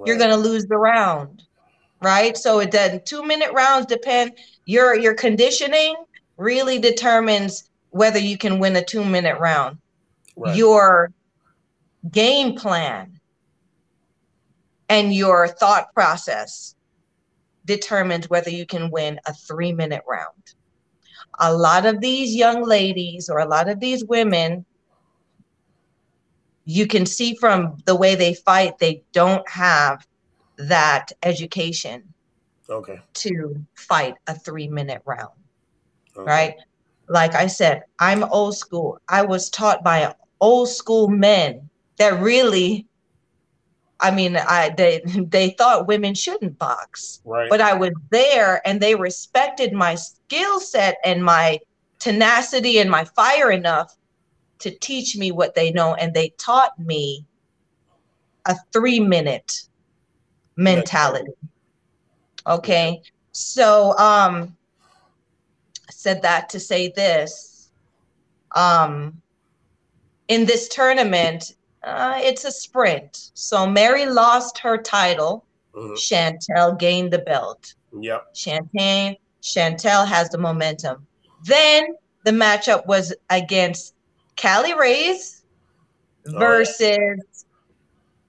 [0.04, 1.42] you're going to lose the round
[2.02, 2.36] right?
[2.36, 4.32] So it does two minute rounds depend
[4.64, 5.94] your your conditioning
[6.36, 9.78] really determines whether you can win a two minute round.
[10.38, 10.54] Right.
[10.54, 11.12] your
[12.12, 13.18] game plan
[14.90, 16.74] and your thought process
[17.64, 20.54] determines whether you can win a three minute round.
[21.40, 24.64] A lot of these young ladies or a lot of these women
[26.66, 30.06] you can see from the way they fight they don't have
[30.58, 32.02] that education
[32.68, 33.00] okay.
[33.14, 35.30] to fight a three minute round
[36.16, 36.26] okay.
[36.26, 36.54] right
[37.08, 42.86] like i said i'm old school i was taught by old school men that really
[44.00, 47.50] i mean i they they thought women shouldn't box Right.
[47.50, 51.60] but i was there and they respected my skill set and my
[51.98, 53.96] tenacity and my fire enough
[54.58, 57.24] to teach me what they know and they taught me
[58.46, 59.62] a 3 minute
[60.56, 61.32] mentality
[62.46, 64.56] okay so um
[65.88, 67.70] I said that to say this
[68.54, 69.20] um
[70.28, 75.98] in this tournament uh, it's a sprint so mary lost her title Mhm.
[75.98, 78.36] chantelle gained the belt Yep.
[78.36, 81.06] Champagne, Chantelle has the momentum.
[81.44, 83.94] Then the matchup was against
[84.36, 86.38] Kali yeah.
[86.38, 87.44] versus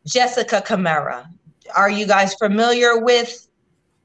[0.06, 1.30] Jessica Camara.
[1.75, 3.47] Are you guys familiar with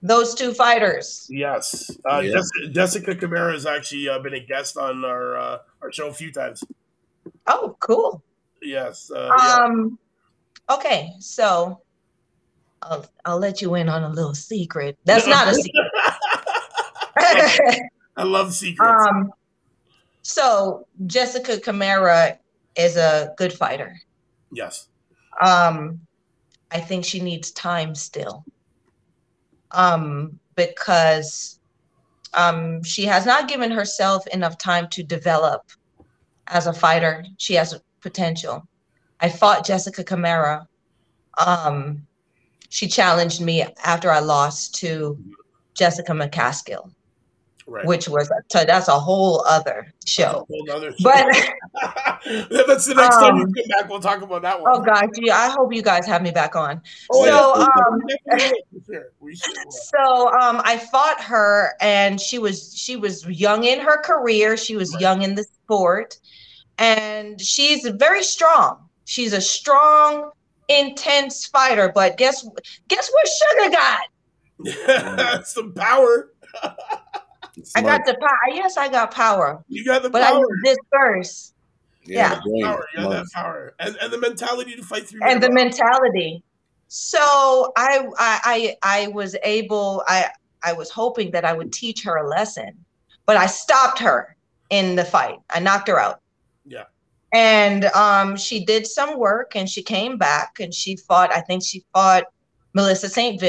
[0.03, 1.27] those two fighters?
[1.31, 1.91] Yes.
[2.11, 2.33] Uh, Yeah.
[2.33, 6.13] Jessica, Jessica Camara has actually uh, been a guest on our uh, our show a
[6.13, 6.63] few times.
[7.47, 8.23] Oh, cool.
[8.63, 9.11] Yes.
[9.11, 9.57] Uh, yeah.
[9.65, 9.99] Um,
[10.71, 11.81] okay, so
[12.83, 14.99] I'll I'll let you in on a little secret.
[15.05, 15.91] That's not a secret.
[18.17, 19.07] I love secrets.
[19.09, 19.33] um,
[20.23, 22.39] so Jessica Camara
[22.77, 24.01] is a good fighter.
[24.53, 24.89] yes.
[25.41, 26.01] um
[26.73, 28.45] i think she needs time still.
[29.71, 31.59] Um because
[32.35, 35.63] um she has not given herself enough time to develop
[36.49, 37.25] as a fighter.
[37.39, 38.67] She has potential.
[39.21, 40.67] I fought jessica camara.
[41.39, 42.07] Um
[42.69, 45.19] she challenged me after i lost to
[45.75, 46.91] jessica mccaskill
[47.67, 47.87] Right.
[47.87, 50.97] which was so that's a whole other show Whole nother show.
[51.05, 51.27] but
[52.67, 53.89] that's the next time you Um, come back.
[53.89, 54.73] We'll talk about that one.
[54.75, 57.65] oh gosh yeah, i hope you guys have me back on Oh, so, yeah.
[57.87, 59.13] um, We definitely will, for sure.
[59.21, 59.71] We sure will.
[59.95, 64.57] So um, I fought her, and she was she was young in her career.
[64.57, 65.01] She was Right.
[65.03, 66.19] young in the sport,
[66.79, 68.89] and she's very strong.
[69.05, 70.31] She's a strong,
[70.69, 71.93] intense fighter.
[71.95, 72.47] But guess
[72.89, 75.45] guess what Sugar got?
[75.47, 76.31] Some power.
[77.59, 78.05] I Smart.
[78.05, 78.55] got the power.
[78.55, 80.13] Yes, I got power, You got the power.
[80.13, 80.41] but I power.
[80.41, 81.53] need this first
[82.05, 82.41] yeah.
[82.45, 82.87] the power.
[82.95, 83.75] You got that power.
[83.79, 85.55] And, and the mentality to fight through and the that.
[85.55, 86.43] mentality.
[86.89, 90.03] So I I I, I was able.
[90.07, 90.29] I
[90.63, 92.73] I was hoping that I would teach her a lesson,
[93.27, 94.37] but I stopped her
[94.71, 95.39] in the fight.
[95.51, 96.21] I knocked her out.
[96.65, 96.85] Yeah.
[97.33, 101.65] And um, she did some work and she came back and she fought, I think
[101.65, 102.25] she fought
[102.75, 103.41] Melissa St.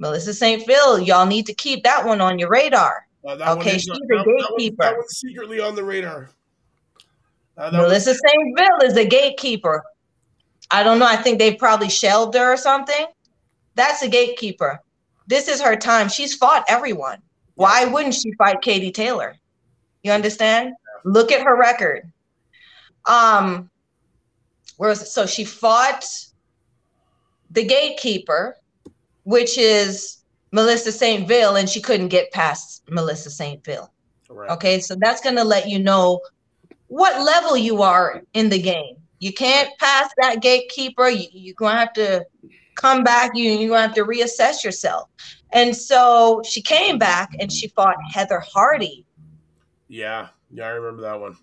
[0.00, 0.66] Melissa St.
[0.66, 3.06] Vil, y'all need to keep that one on your radar.
[3.24, 4.82] Uh, that Okay, she's a that- that one's- gatekeeper.
[4.82, 6.30] That one's secretly on the radar.
[7.58, 8.56] Uh, was- Melissa St.
[8.58, 9.84] Vil is a gatekeeper.
[10.70, 11.06] I don't know.
[11.06, 13.06] I think they probably shelved her or something.
[13.74, 14.80] That's a gatekeeper.
[15.26, 16.08] This is her time.
[16.08, 17.20] She's fought everyone.
[17.56, 19.36] Why wouldn't she fight Katie Taylor?
[20.02, 20.72] You understand?
[21.04, 22.10] Look at her record.
[23.04, 23.68] Um,
[24.78, 25.08] where was it?
[25.08, 26.06] So she fought
[27.50, 28.56] the gatekeeper,
[29.24, 30.18] which is
[30.52, 31.26] Melissa St.
[31.28, 33.64] Vil, and she couldn't get past Melissa St.
[33.64, 33.92] Vil.
[34.28, 34.50] right.
[34.50, 36.20] Okay, so that's going to let you know
[36.88, 38.96] what level you are in the game.
[39.20, 41.08] You can't pass that gatekeeper.
[41.08, 42.26] You, you're going to have to
[42.74, 43.32] come back.
[43.34, 45.08] You, you're going to have to reassess yourself.
[45.52, 49.04] And so she came back and she fought Heather Hardy.
[49.88, 50.28] Yeah.
[50.50, 51.36] Yeah, I remember that one.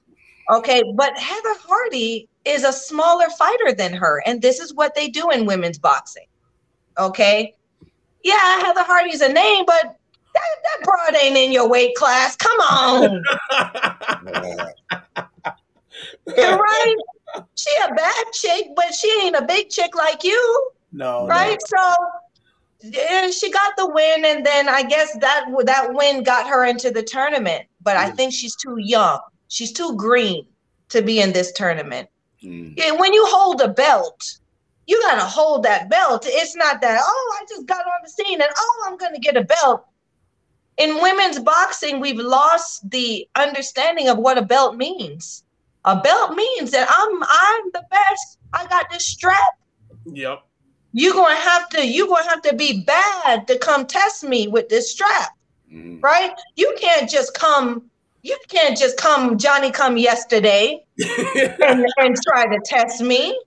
[0.51, 4.23] Okay, but Heather Hardy is a smaller fighter than her.
[4.25, 6.25] And this is what they do in women's boxing.
[6.97, 7.53] Okay.
[8.23, 9.83] Yeah, Heather Hardy's a name, but
[10.33, 12.35] that, that broad ain't in your weight class.
[12.35, 13.23] Come on.
[16.27, 16.95] Right.
[17.55, 21.21] She a bad chick, but she ain't a big chick like you, no.
[21.21, 21.27] no.
[21.27, 21.57] right?
[21.65, 21.95] So
[22.83, 26.91] yeah, she got the win, and then I guess that that win got her into
[26.91, 27.65] the tournament.
[27.81, 28.15] But I Mm.
[28.15, 29.19] think she's too young.
[29.47, 30.45] She's too green
[30.89, 32.09] to be in this tournament.
[32.43, 32.75] Mm.
[32.77, 34.36] Yeah, when you hold a belt,
[34.87, 36.25] you gotta hold that belt.
[36.27, 39.37] It's not that oh, I just got on the scene and oh, I'm gonna get
[39.37, 39.85] a belt.
[40.77, 45.43] In women's boxing, we've lost the understanding of what a belt means.
[45.85, 48.39] A belt means that I'm I'm the best.
[48.53, 49.59] I got this strap.
[50.05, 50.39] Yep.
[50.93, 54.69] You're gonna have to you're gonna have to be bad to come test me with
[54.69, 55.31] this strap,
[55.71, 56.01] Mm.
[56.01, 56.31] right?
[56.55, 57.89] You can't just come.
[58.23, 63.37] You can't just come Johnny come yesterday and, and try to test me.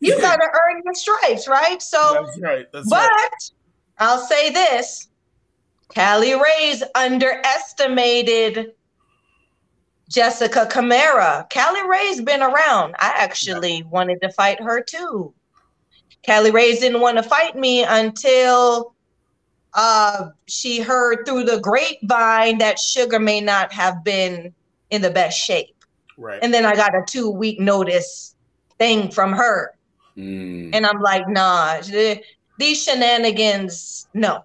[0.00, 1.80] You got to earn your stripes, right?
[1.80, 2.66] So, That's right.
[2.72, 3.50] That's but right.
[3.98, 5.08] I'll say this
[5.94, 8.72] Kali Reis underestimated
[10.08, 11.46] Jessica Camara.
[11.50, 12.94] Kali Reis been around.
[12.98, 15.32] I actually wanted to fight her too.
[16.26, 18.94] Kali Reis didn't want to fight me until
[19.74, 24.52] uh, she heard through the grapevine that Sugar may not have been
[24.90, 25.76] in the best shape.
[26.16, 26.40] Right.
[26.42, 28.29] And then I got a two week notice
[28.80, 29.72] thing from her.
[30.18, 30.74] Mm.
[30.74, 31.82] And I'm like, nah,
[32.58, 34.34] these shenanigans, no.
[34.34, 34.44] All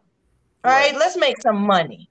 [0.66, 1.00] right, Right.
[1.00, 2.10] let's make some money.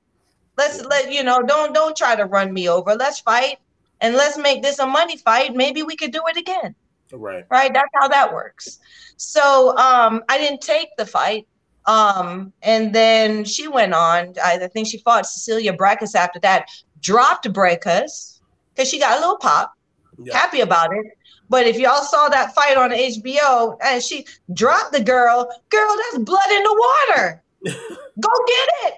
[0.58, 2.96] Let's let you know, don't don't try to run me over.
[2.96, 3.58] Let's fight
[4.00, 5.54] and let's make this a money fight.
[5.54, 6.76] Maybe we could do it again.
[7.12, 7.44] right.
[7.50, 7.72] Right?
[7.72, 8.78] That's how that works.
[9.16, 11.46] So um I didn't take the fight.
[11.86, 14.34] Um, and then she went on.
[14.42, 16.66] I, I think she fought Cecilia Braekhus after that,
[17.00, 18.40] dropped Braekhus
[18.74, 19.72] because she got a little pop
[20.18, 20.38] Yeah.
[20.38, 21.06] happy about it.
[21.48, 26.24] But if y'all saw that fight on HBO and she dropped the girl, girl, that's
[26.24, 27.42] blood in the water.
[27.64, 28.94] Go get it.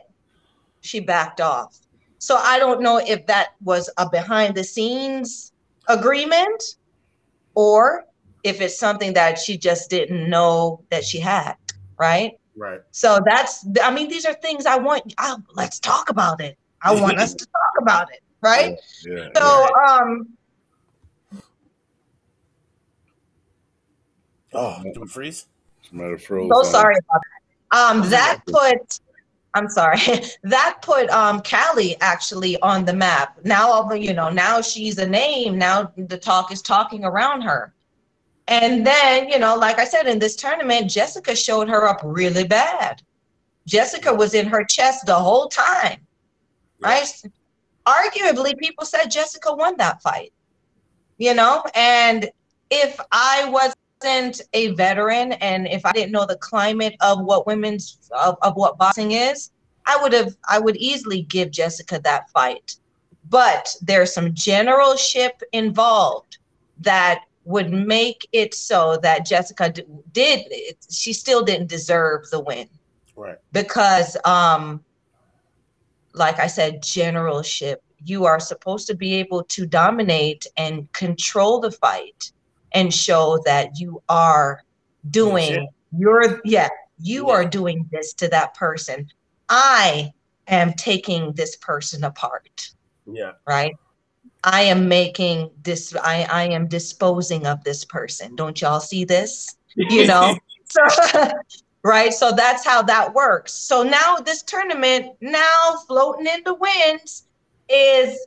[0.80, 1.78] She backed off.
[2.18, 5.52] So I don't know if that was a behind the scenes
[5.88, 6.62] agreement
[7.54, 8.04] or
[8.42, 11.56] if it's something that she just didn't know that she had,
[11.98, 12.32] right?
[12.56, 12.80] Right.
[12.90, 16.56] So that's I mean these are things I want I, let's talk about it.
[16.82, 18.76] I want us to talk about it, right?
[19.04, 19.28] Yeah.
[19.37, 20.36] So um
[24.56, 25.46] Oh, do we freeze?
[25.92, 27.78] Might have froze so sorry about that.
[27.78, 29.00] Um, that put,
[29.54, 29.98] I'm sorry,
[30.42, 33.38] that put um Kali actually on the map.
[33.44, 35.58] Now, although you know, now she's a name.
[35.58, 37.72] Now the talk is talking around her.
[38.48, 42.44] And then, you know, like I said, in this tournament, Jessica showed her up really
[42.44, 43.02] bad.
[43.66, 45.98] Jessica was in her chest the whole time,
[46.80, 47.08] right?
[47.86, 50.32] Arguably, people said Jessica won that fight,
[51.18, 51.64] you know?
[51.74, 52.30] And
[52.70, 53.48] if I
[54.02, 58.55] wasn't a veteran and if I didn't know the climate of what women's, of, of
[58.57, 59.51] what boxing is,
[59.86, 62.76] I would have, I would easily give Jessica that fight.
[63.28, 66.38] But there's some generalship involved
[66.80, 70.47] that would make it so that Jessica d- did
[70.90, 72.68] she still didn't deserve the win
[73.14, 73.38] Right.
[73.53, 74.84] because um
[76.12, 81.70] like I said generalship you are supposed to be able to dominate and control the
[81.70, 82.32] fight
[82.72, 84.62] and show that you are
[85.10, 87.34] doing your yeah you Yeah.
[87.34, 89.08] are doing this to that person
[89.48, 90.12] I
[90.48, 92.70] am taking this person apart
[93.06, 93.32] Yeah.
[93.46, 93.74] right?
[94.44, 98.36] I am making this, I, I am disposing of this person.
[98.36, 99.56] Don't y'all see this?
[99.76, 100.36] You know?
[101.84, 102.12] right?
[102.12, 103.52] So that's how that works.
[103.54, 107.26] So now this tournament, now floating in the winds,
[107.68, 108.26] is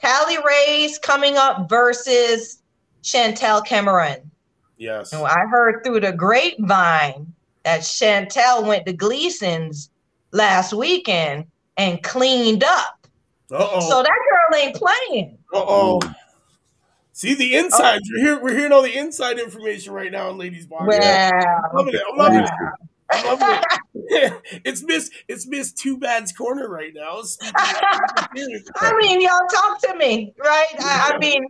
[0.00, 2.59] Kali Reis coming up versus
[3.02, 4.30] Chantelle Cameron.
[4.76, 5.12] Yes.
[5.12, 7.32] And I heard through the grapevine
[7.64, 9.90] that Chantelle went to Gleason's
[10.32, 11.46] last weekend
[11.76, 13.06] and cleaned up.
[13.50, 13.80] Uh-oh.
[13.88, 15.38] So that girl ain't playing.
[15.52, 16.00] Uh-oh.
[17.12, 18.08] See the insides.
[18.10, 18.42] We're here.
[18.42, 20.84] We're hearing all the inside information right now on Ladies Box.
[20.86, 22.02] Well, I'm loving it.
[22.10, 22.46] I'm loving wow.
[22.46, 22.88] it.
[23.12, 23.62] I'm loving
[23.94, 24.32] it.
[24.64, 25.10] it's Miss.
[25.28, 27.20] It's Miss Too Bad's corner right now.
[27.54, 28.28] I
[29.02, 30.68] mean, y'all talk to me, right?
[30.78, 31.44] I, I mean,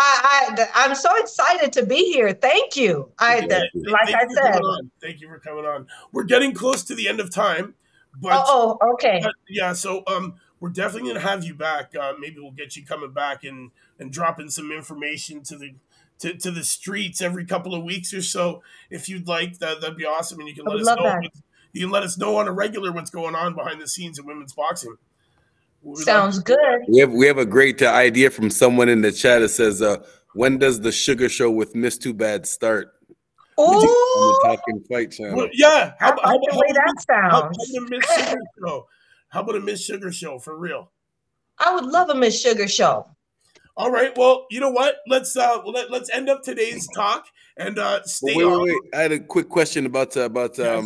[0.00, 2.32] I, I I'm so excited to be here.
[2.32, 3.10] Thank you.
[3.18, 4.52] I Thank like you I for said.
[4.52, 4.90] coming on.
[5.00, 5.86] Thank you for coming on.
[6.12, 7.74] We're getting close to the end of time,
[8.18, 9.20] but Oh, okay.
[9.22, 11.94] But, yeah, so um, we're definitely gonna have you back.
[11.94, 15.74] Uh, maybe we'll get you coming back and and dropping some information to the
[16.20, 18.62] to, to the streets every couple of weeks or so.
[18.90, 21.20] If you'd like, that that'd be awesome, and you can let us know.
[21.72, 24.26] You can let us know on a regular what's going on behind the scenes in
[24.26, 24.96] women's boxing.
[25.82, 26.80] We'd love Sounds to good.
[26.88, 29.80] We have we have a great uh, idea from someone in the chat that says,
[29.80, 30.04] uh,
[30.34, 32.92] "When does the sugar show with Miss Too Bad start?"
[33.56, 35.36] On the Ooh, Talking Fight channel.
[35.36, 37.76] Well, yeah, I how, like how, the how, way about that how, how sounds.
[37.78, 38.86] about a Miss Sugar show?
[39.28, 40.90] How about a Miss Sugar show for real?
[41.58, 43.06] I would love a Miss Sugar show.
[43.76, 44.16] All right.
[44.16, 44.96] Well, you know what?
[45.06, 47.26] Let's uh let, let's end up today's talk
[47.56, 48.62] and uh stay Well, wait, on.
[48.62, 48.94] wait, wait.
[48.94, 50.84] I had a quick question about uh, about Yes.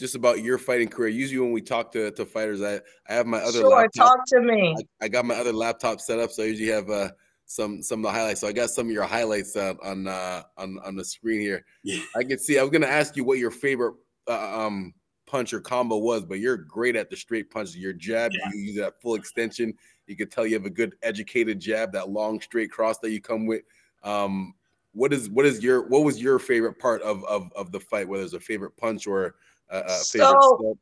[0.00, 1.10] Just about your fighting career.
[1.10, 4.16] Usually, when we talk to, to fighters, I I have my other Sure, laptop.
[4.16, 4.74] talk to me.
[5.00, 7.10] I, I got my other laptop set up, so I usually have uh
[7.44, 8.40] some some of the highlights.
[8.40, 11.64] So I got some of your highlights uh, on uh on on the screen here.
[11.84, 12.02] Yeah.
[12.16, 12.58] I can see.
[12.58, 13.94] I was gonna ask you what your favorite
[14.26, 14.94] uh, um
[15.26, 17.76] punch or combo was, but you're great at the straight punches.
[17.76, 18.50] Your jab, Yeah.
[18.52, 19.74] you use that full extension.
[20.06, 23.20] You can tell you have a good educated jab, that long straight cross that you
[23.20, 23.62] come with.
[24.02, 24.54] Um,
[24.92, 28.08] what is what is your what was your favorite part of of, of the fight?
[28.08, 29.36] Whether it's a favorite punch or
[29.70, 30.76] a, a favorite So-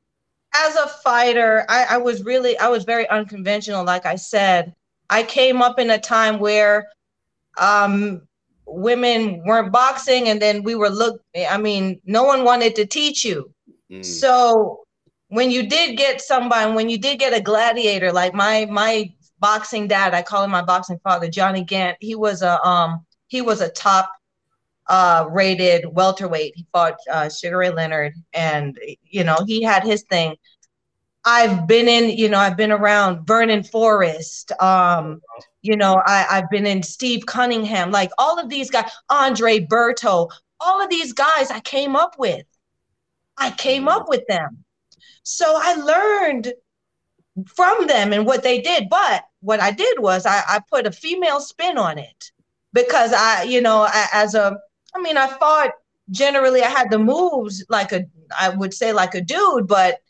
[0.54, 3.84] as a fighter, I, I was really, I was very unconventional.
[3.84, 4.74] Like I said,
[5.10, 6.88] I came up in a time where
[7.58, 8.22] um,
[8.66, 11.24] women weren't boxing, and then we were looked.
[11.48, 13.52] I mean, no one wanted to teach you.
[13.90, 14.04] Mm.
[14.04, 14.80] So
[15.28, 19.86] when you did get somebody, when you did get a gladiator, like my my boxing
[19.86, 21.96] dad, I call him my boxing father, Johnny Gant.
[22.00, 24.10] He was a um he was a top
[24.88, 26.54] uh rated welterweight.
[26.56, 30.36] He fought uh, Sugar Ray Leonard, and you know he had his thing.
[31.24, 34.50] I've been in, you know, I've been around Vernon Forrest.
[34.62, 35.20] Um,
[35.60, 40.30] you know, I, I've been in Steve Cunningham, like all of these guys, Andre Berto,
[40.60, 42.46] all of these guys I came up with.
[43.36, 44.64] I came up with them.
[45.22, 46.52] So I learned
[47.46, 48.88] from them and what they did.
[48.88, 52.32] But what I did was I, I put a female spin on it
[52.72, 54.58] because I, you know, I, as a,
[54.94, 55.70] I mean, I fought
[56.10, 58.04] generally, I had the moves like a,
[58.38, 60.00] I would say like a dude, but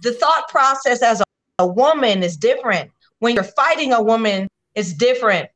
[0.00, 1.24] the thought process as a,
[1.60, 2.90] a woman is different.
[3.18, 5.48] When you're fighting a woman, it's different.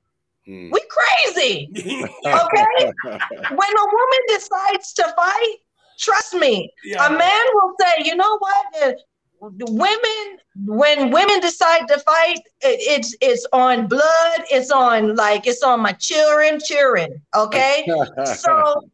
[0.49, 0.73] Mm.
[0.73, 1.71] We crazy.
[2.27, 2.93] Okay.
[3.05, 5.57] When a woman decides to fight,
[5.99, 7.07] trust me, yeah.
[7.07, 8.97] a man will say, you know what?
[9.41, 14.45] Women, when women decide to fight, it, it's it's on blood.
[14.51, 17.23] It's on like it's on my children, children.
[17.35, 17.87] Okay.
[18.25, 18.91] so,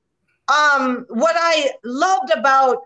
[0.49, 2.82] um, what I loved about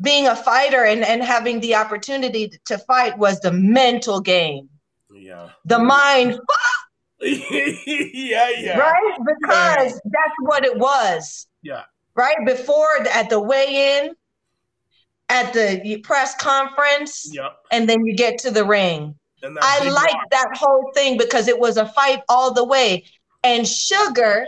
[0.00, 4.68] being a fighter and and having the opportunity to fight was the mental game,
[5.14, 5.50] yeah.
[5.64, 6.40] the mind,
[7.22, 8.78] yeah, yeah.
[8.78, 9.18] right?
[9.18, 11.46] Because that's what it was.
[11.62, 11.82] Yeah.
[12.14, 14.14] Right before at the weigh-in,
[15.32, 17.52] at the press conference, Yep.
[17.72, 19.14] and then you get to the ring.
[19.60, 20.30] I big liked rock.
[20.30, 23.04] that whole thing because it was a fight all the way.
[23.42, 24.46] And Sugar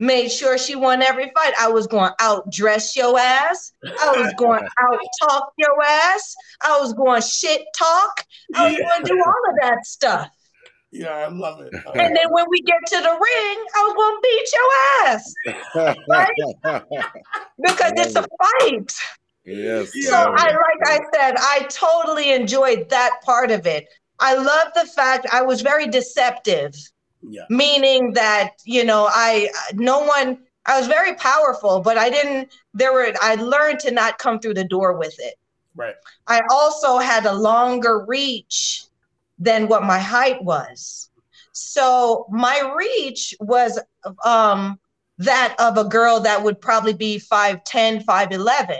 [0.00, 1.52] made sure she won every fight.
[1.60, 3.72] I was going out dress your ass.
[3.84, 6.34] I was going out talk your ass.
[6.62, 8.24] I was going shit talk.
[8.56, 10.28] I was going to do all of that stuff.
[10.90, 11.72] Yeah, I love it.
[11.94, 14.70] And then when we get to the ring, I was going to beat your
[15.06, 15.34] ass
[16.08, 16.82] Right?
[17.62, 18.92] because it's a fight.
[19.44, 19.92] Yes.
[19.94, 20.10] Yeah.
[20.10, 23.88] So I like I said, I totally enjoyed that part of it.
[24.18, 26.74] I love the fact I was very deceptive,
[27.22, 27.44] yeah.
[27.48, 32.92] meaning that, you know, I no one I was very powerful, but I didn't there
[32.92, 35.34] were I learned to not come through the door with it.
[35.74, 35.94] Right.
[36.26, 38.84] I also had a longer reach
[39.38, 41.08] than what my height was.
[41.52, 43.80] So my reach was
[44.24, 44.78] um
[45.18, 48.78] that of a girl that would probably be 5'10, 5'11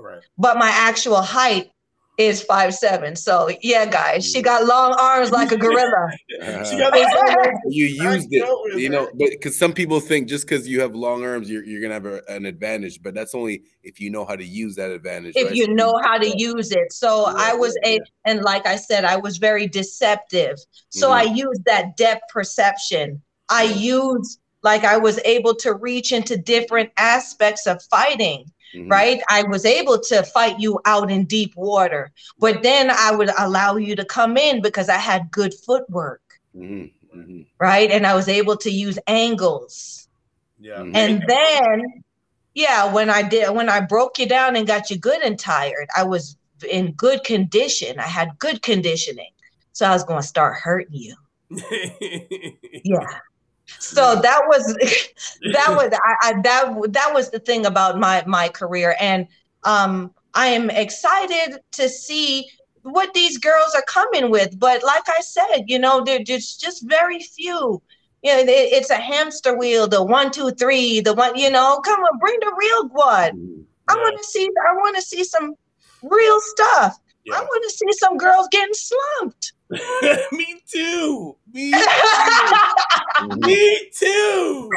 [0.00, 0.22] Right.
[0.38, 1.70] but my actual height
[2.18, 3.16] is five seven.
[3.16, 6.10] So yeah, guys, she got long arms like a gorilla.
[6.68, 7.58] she got those long arms.
[7.68, 11.24] you used it, you know, but because some people think just because you have long
[11.24, 14.36] arms, you're, you're gonna have a, an advantage, but that's only if you know how
[14.36, 15.34] to use that advantage.
[15.34, 15.54] if right?
[15.54, 16.92] you know how to use it.
[16.92, 20.58] So Yeah, I was yeah, a, and like I said, I was very deceptive.
[20.90, 21.14] So Mhm.
[21.14, 23.22] I used that depth perception.
[23.48, 28.44] I used like I was able to reach into different aspects of fighting,
[28.74, 28.90] Mhm.
[28.90, 29.20] right?
[29.28, 33.76] I was able to fight you out in deep water, but then I would allow
[33.76, 36.22] you to come in because I had good footwork,
[36.56, 36.92] Mhm.
[37.14, 37.46] Mhm.
[37.58, 37.90] right?
[37.90, 40.08] And I was able to use angles.
[40.60, 40.78] Yeah.
[40.78, 40.92] Mhm.
[40.94, 42.02] And then,
[42.54, 45.88] yeah, when I did, when I broke you down and got you good and tired,
[45.96, 46.36] I was
[46.68, 47.98] in good condition.
[47.98, 49.32] I had good conditioning.
[49.72, 51.16] So I was going to start hurting you.
[52.84, 53.06] Yeah.
[53.78, 54.74] So that was,
[55.52, 58.96] that was, I, I, that, that was the thing about my, my career.
[59.00, 59.26] And
[59.64, 62.48] um, I am excited to see
[62.82, 64.58] what these girls are coming with.
[64.58, 67.82] But like I said, you know, they're just, just very few.
[68.22, 71.80] You know, it, it's a hamster wheel, the one, two, three, the one, you know,
[71.84, 73.32] come on, bring the real blood.
[73.34, 73.64] Mhm.
[73.88, 75.54] I want to see, I want to see some
[76.02, 76.98] real stuff.
[77.32, 79.52] I want to see some girls getting slumped.
[80.32, 81.36] Me too.
[81.52, 81.78] Me too.
[83.36, 84.70] Me too.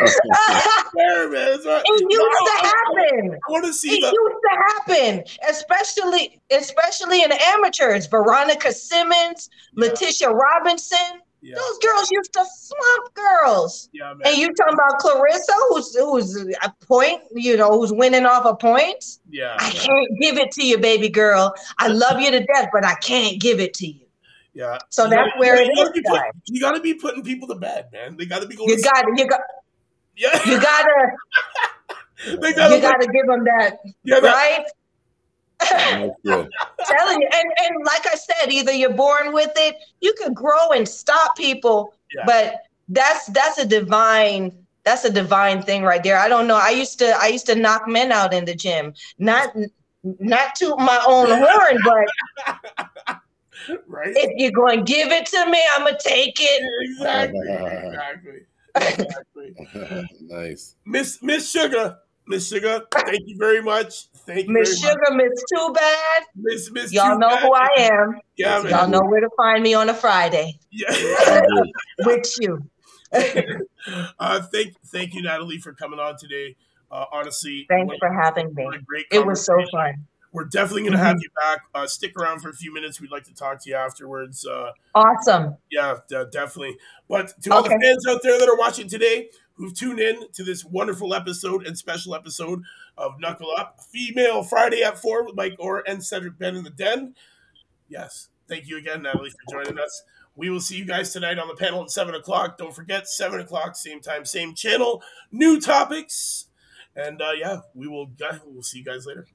[0.96, 1.52] Fair, man.
[1.52, 1.82] That's right.
[1.84, 3.38] It used to happen.
[3.48, 4.08] I want to see It the.
[4.08, 4.56] used to
[4.94, 8.06] happen, especially especially in amateurs.
[8.08, 13.89] Veronica Simmons, Yeah, Letitia Robinson, yeah, those girls used to slump girls.
[13.94, 14.22] yeah, man.
[14.26, 18.58] And you talking about Claressa, who's who's a point, you know, who's winning off of
[18.60, 19.20] points.
[19.30, 21.54] yeah, I can't give it to you, baby girl.
[21.80, 24.06] I love you to death, but I can't give it to you.
[24.54, 24.78] yeah.
[24.89, 27.24] So You that's gotta- where you it gotta is, put- You got to be putting
[27.24, 28.16] people to bed, man.
[28.18, 28.70] They got to be going.
[28.70, 29.41] You got to you got
[30.16, 30.96] Yeah, you gotta
[32.41, 34.66] they got you gotta give them that Yeah, that, right.
[35.60, 36.50] That's good.
[36.86, 40.69] telling you, and and like I said, either you're born with it, you could grow
[40.75, 42.23] and stop people, Yeah.
[42.25, 42.55] but
[42.89, 44.51] that's that's a divine
[44.84, 46.17] that's a divine thing right there.
[46.17, 46.57] I don't know.
[46.57, 49.55] I used to I used to knock men out in the gym, not
[50.03, 53.17] not to my own horn, but
[53.88, 54.13] right.
[54.15, 56.63] if you're going to give it to me, I'm gonna take it.
[56.89, 57.39] Exactly.
[58.75, 59.53] Exactly.
[59.55, 60.05] Exactly.
[60.21, 60.75] nice.
[60.86, 61.97] Miss Miss Sugar,
[62.28, 64.07] Miss Sugar, thank you very much.
[64.26, 64.80] Thank you Miss.
[64.80, 66.24] Sugar, Miss Too Bad.
[66.36, 66.93] Miss Miss.
[66.93, 67.43] Y'all know Bad.
[67.43, 68.19] who I am.
[68.38, 68.71] Yeah, man.
[68.71, 71.41] Y'all know where to find me on a Friday Yeah.
[72.05, 72.65] with you.
[74.19, 76.55] uh, thank thank you, Natalie, for coming on today.
[76.91, 78.67] Uh, honestly, Thanks for having me.
[78.86, 80.05] great It was so fun.
[80.32, 81.59] We're definitely going to have you back.
[81.76, 82.99] Uh, stick around for a few minutes.
[82.99, 84.45] We'd like to talk to you afterwards.
[84.47, 85.57] Uh, Awesome.
[85.69, 86.76] yeah, de- definitely.
[87.07, 90.43] But to all the fans out there that are watching today, who've tuned in to
[90.43, 92.62] this wonderful episode and special episode
[92.97, 96.70] of Knuckle Up, Female Friday at four with Mike Orr and Cedric Ben in the
[96.70, 97.16] Den.
[97.89, 100.04] Yes, thank you again, Natalie, for joining us.
[100.36, 102.58] We will see you guys tonight on the panel at seven o'clock.
[102.58, 106.47] Don't forget, seven o'clock, same time, same channel, new topics,
[106.95, 108.10] and uh, yeah, we will.
[108.45, 109.28] We'll see you guys later.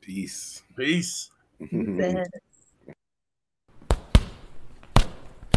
[0.00, 0.62] Peace.
[0.76, 1.30] Peace.
[1.60, 2.28] Bad.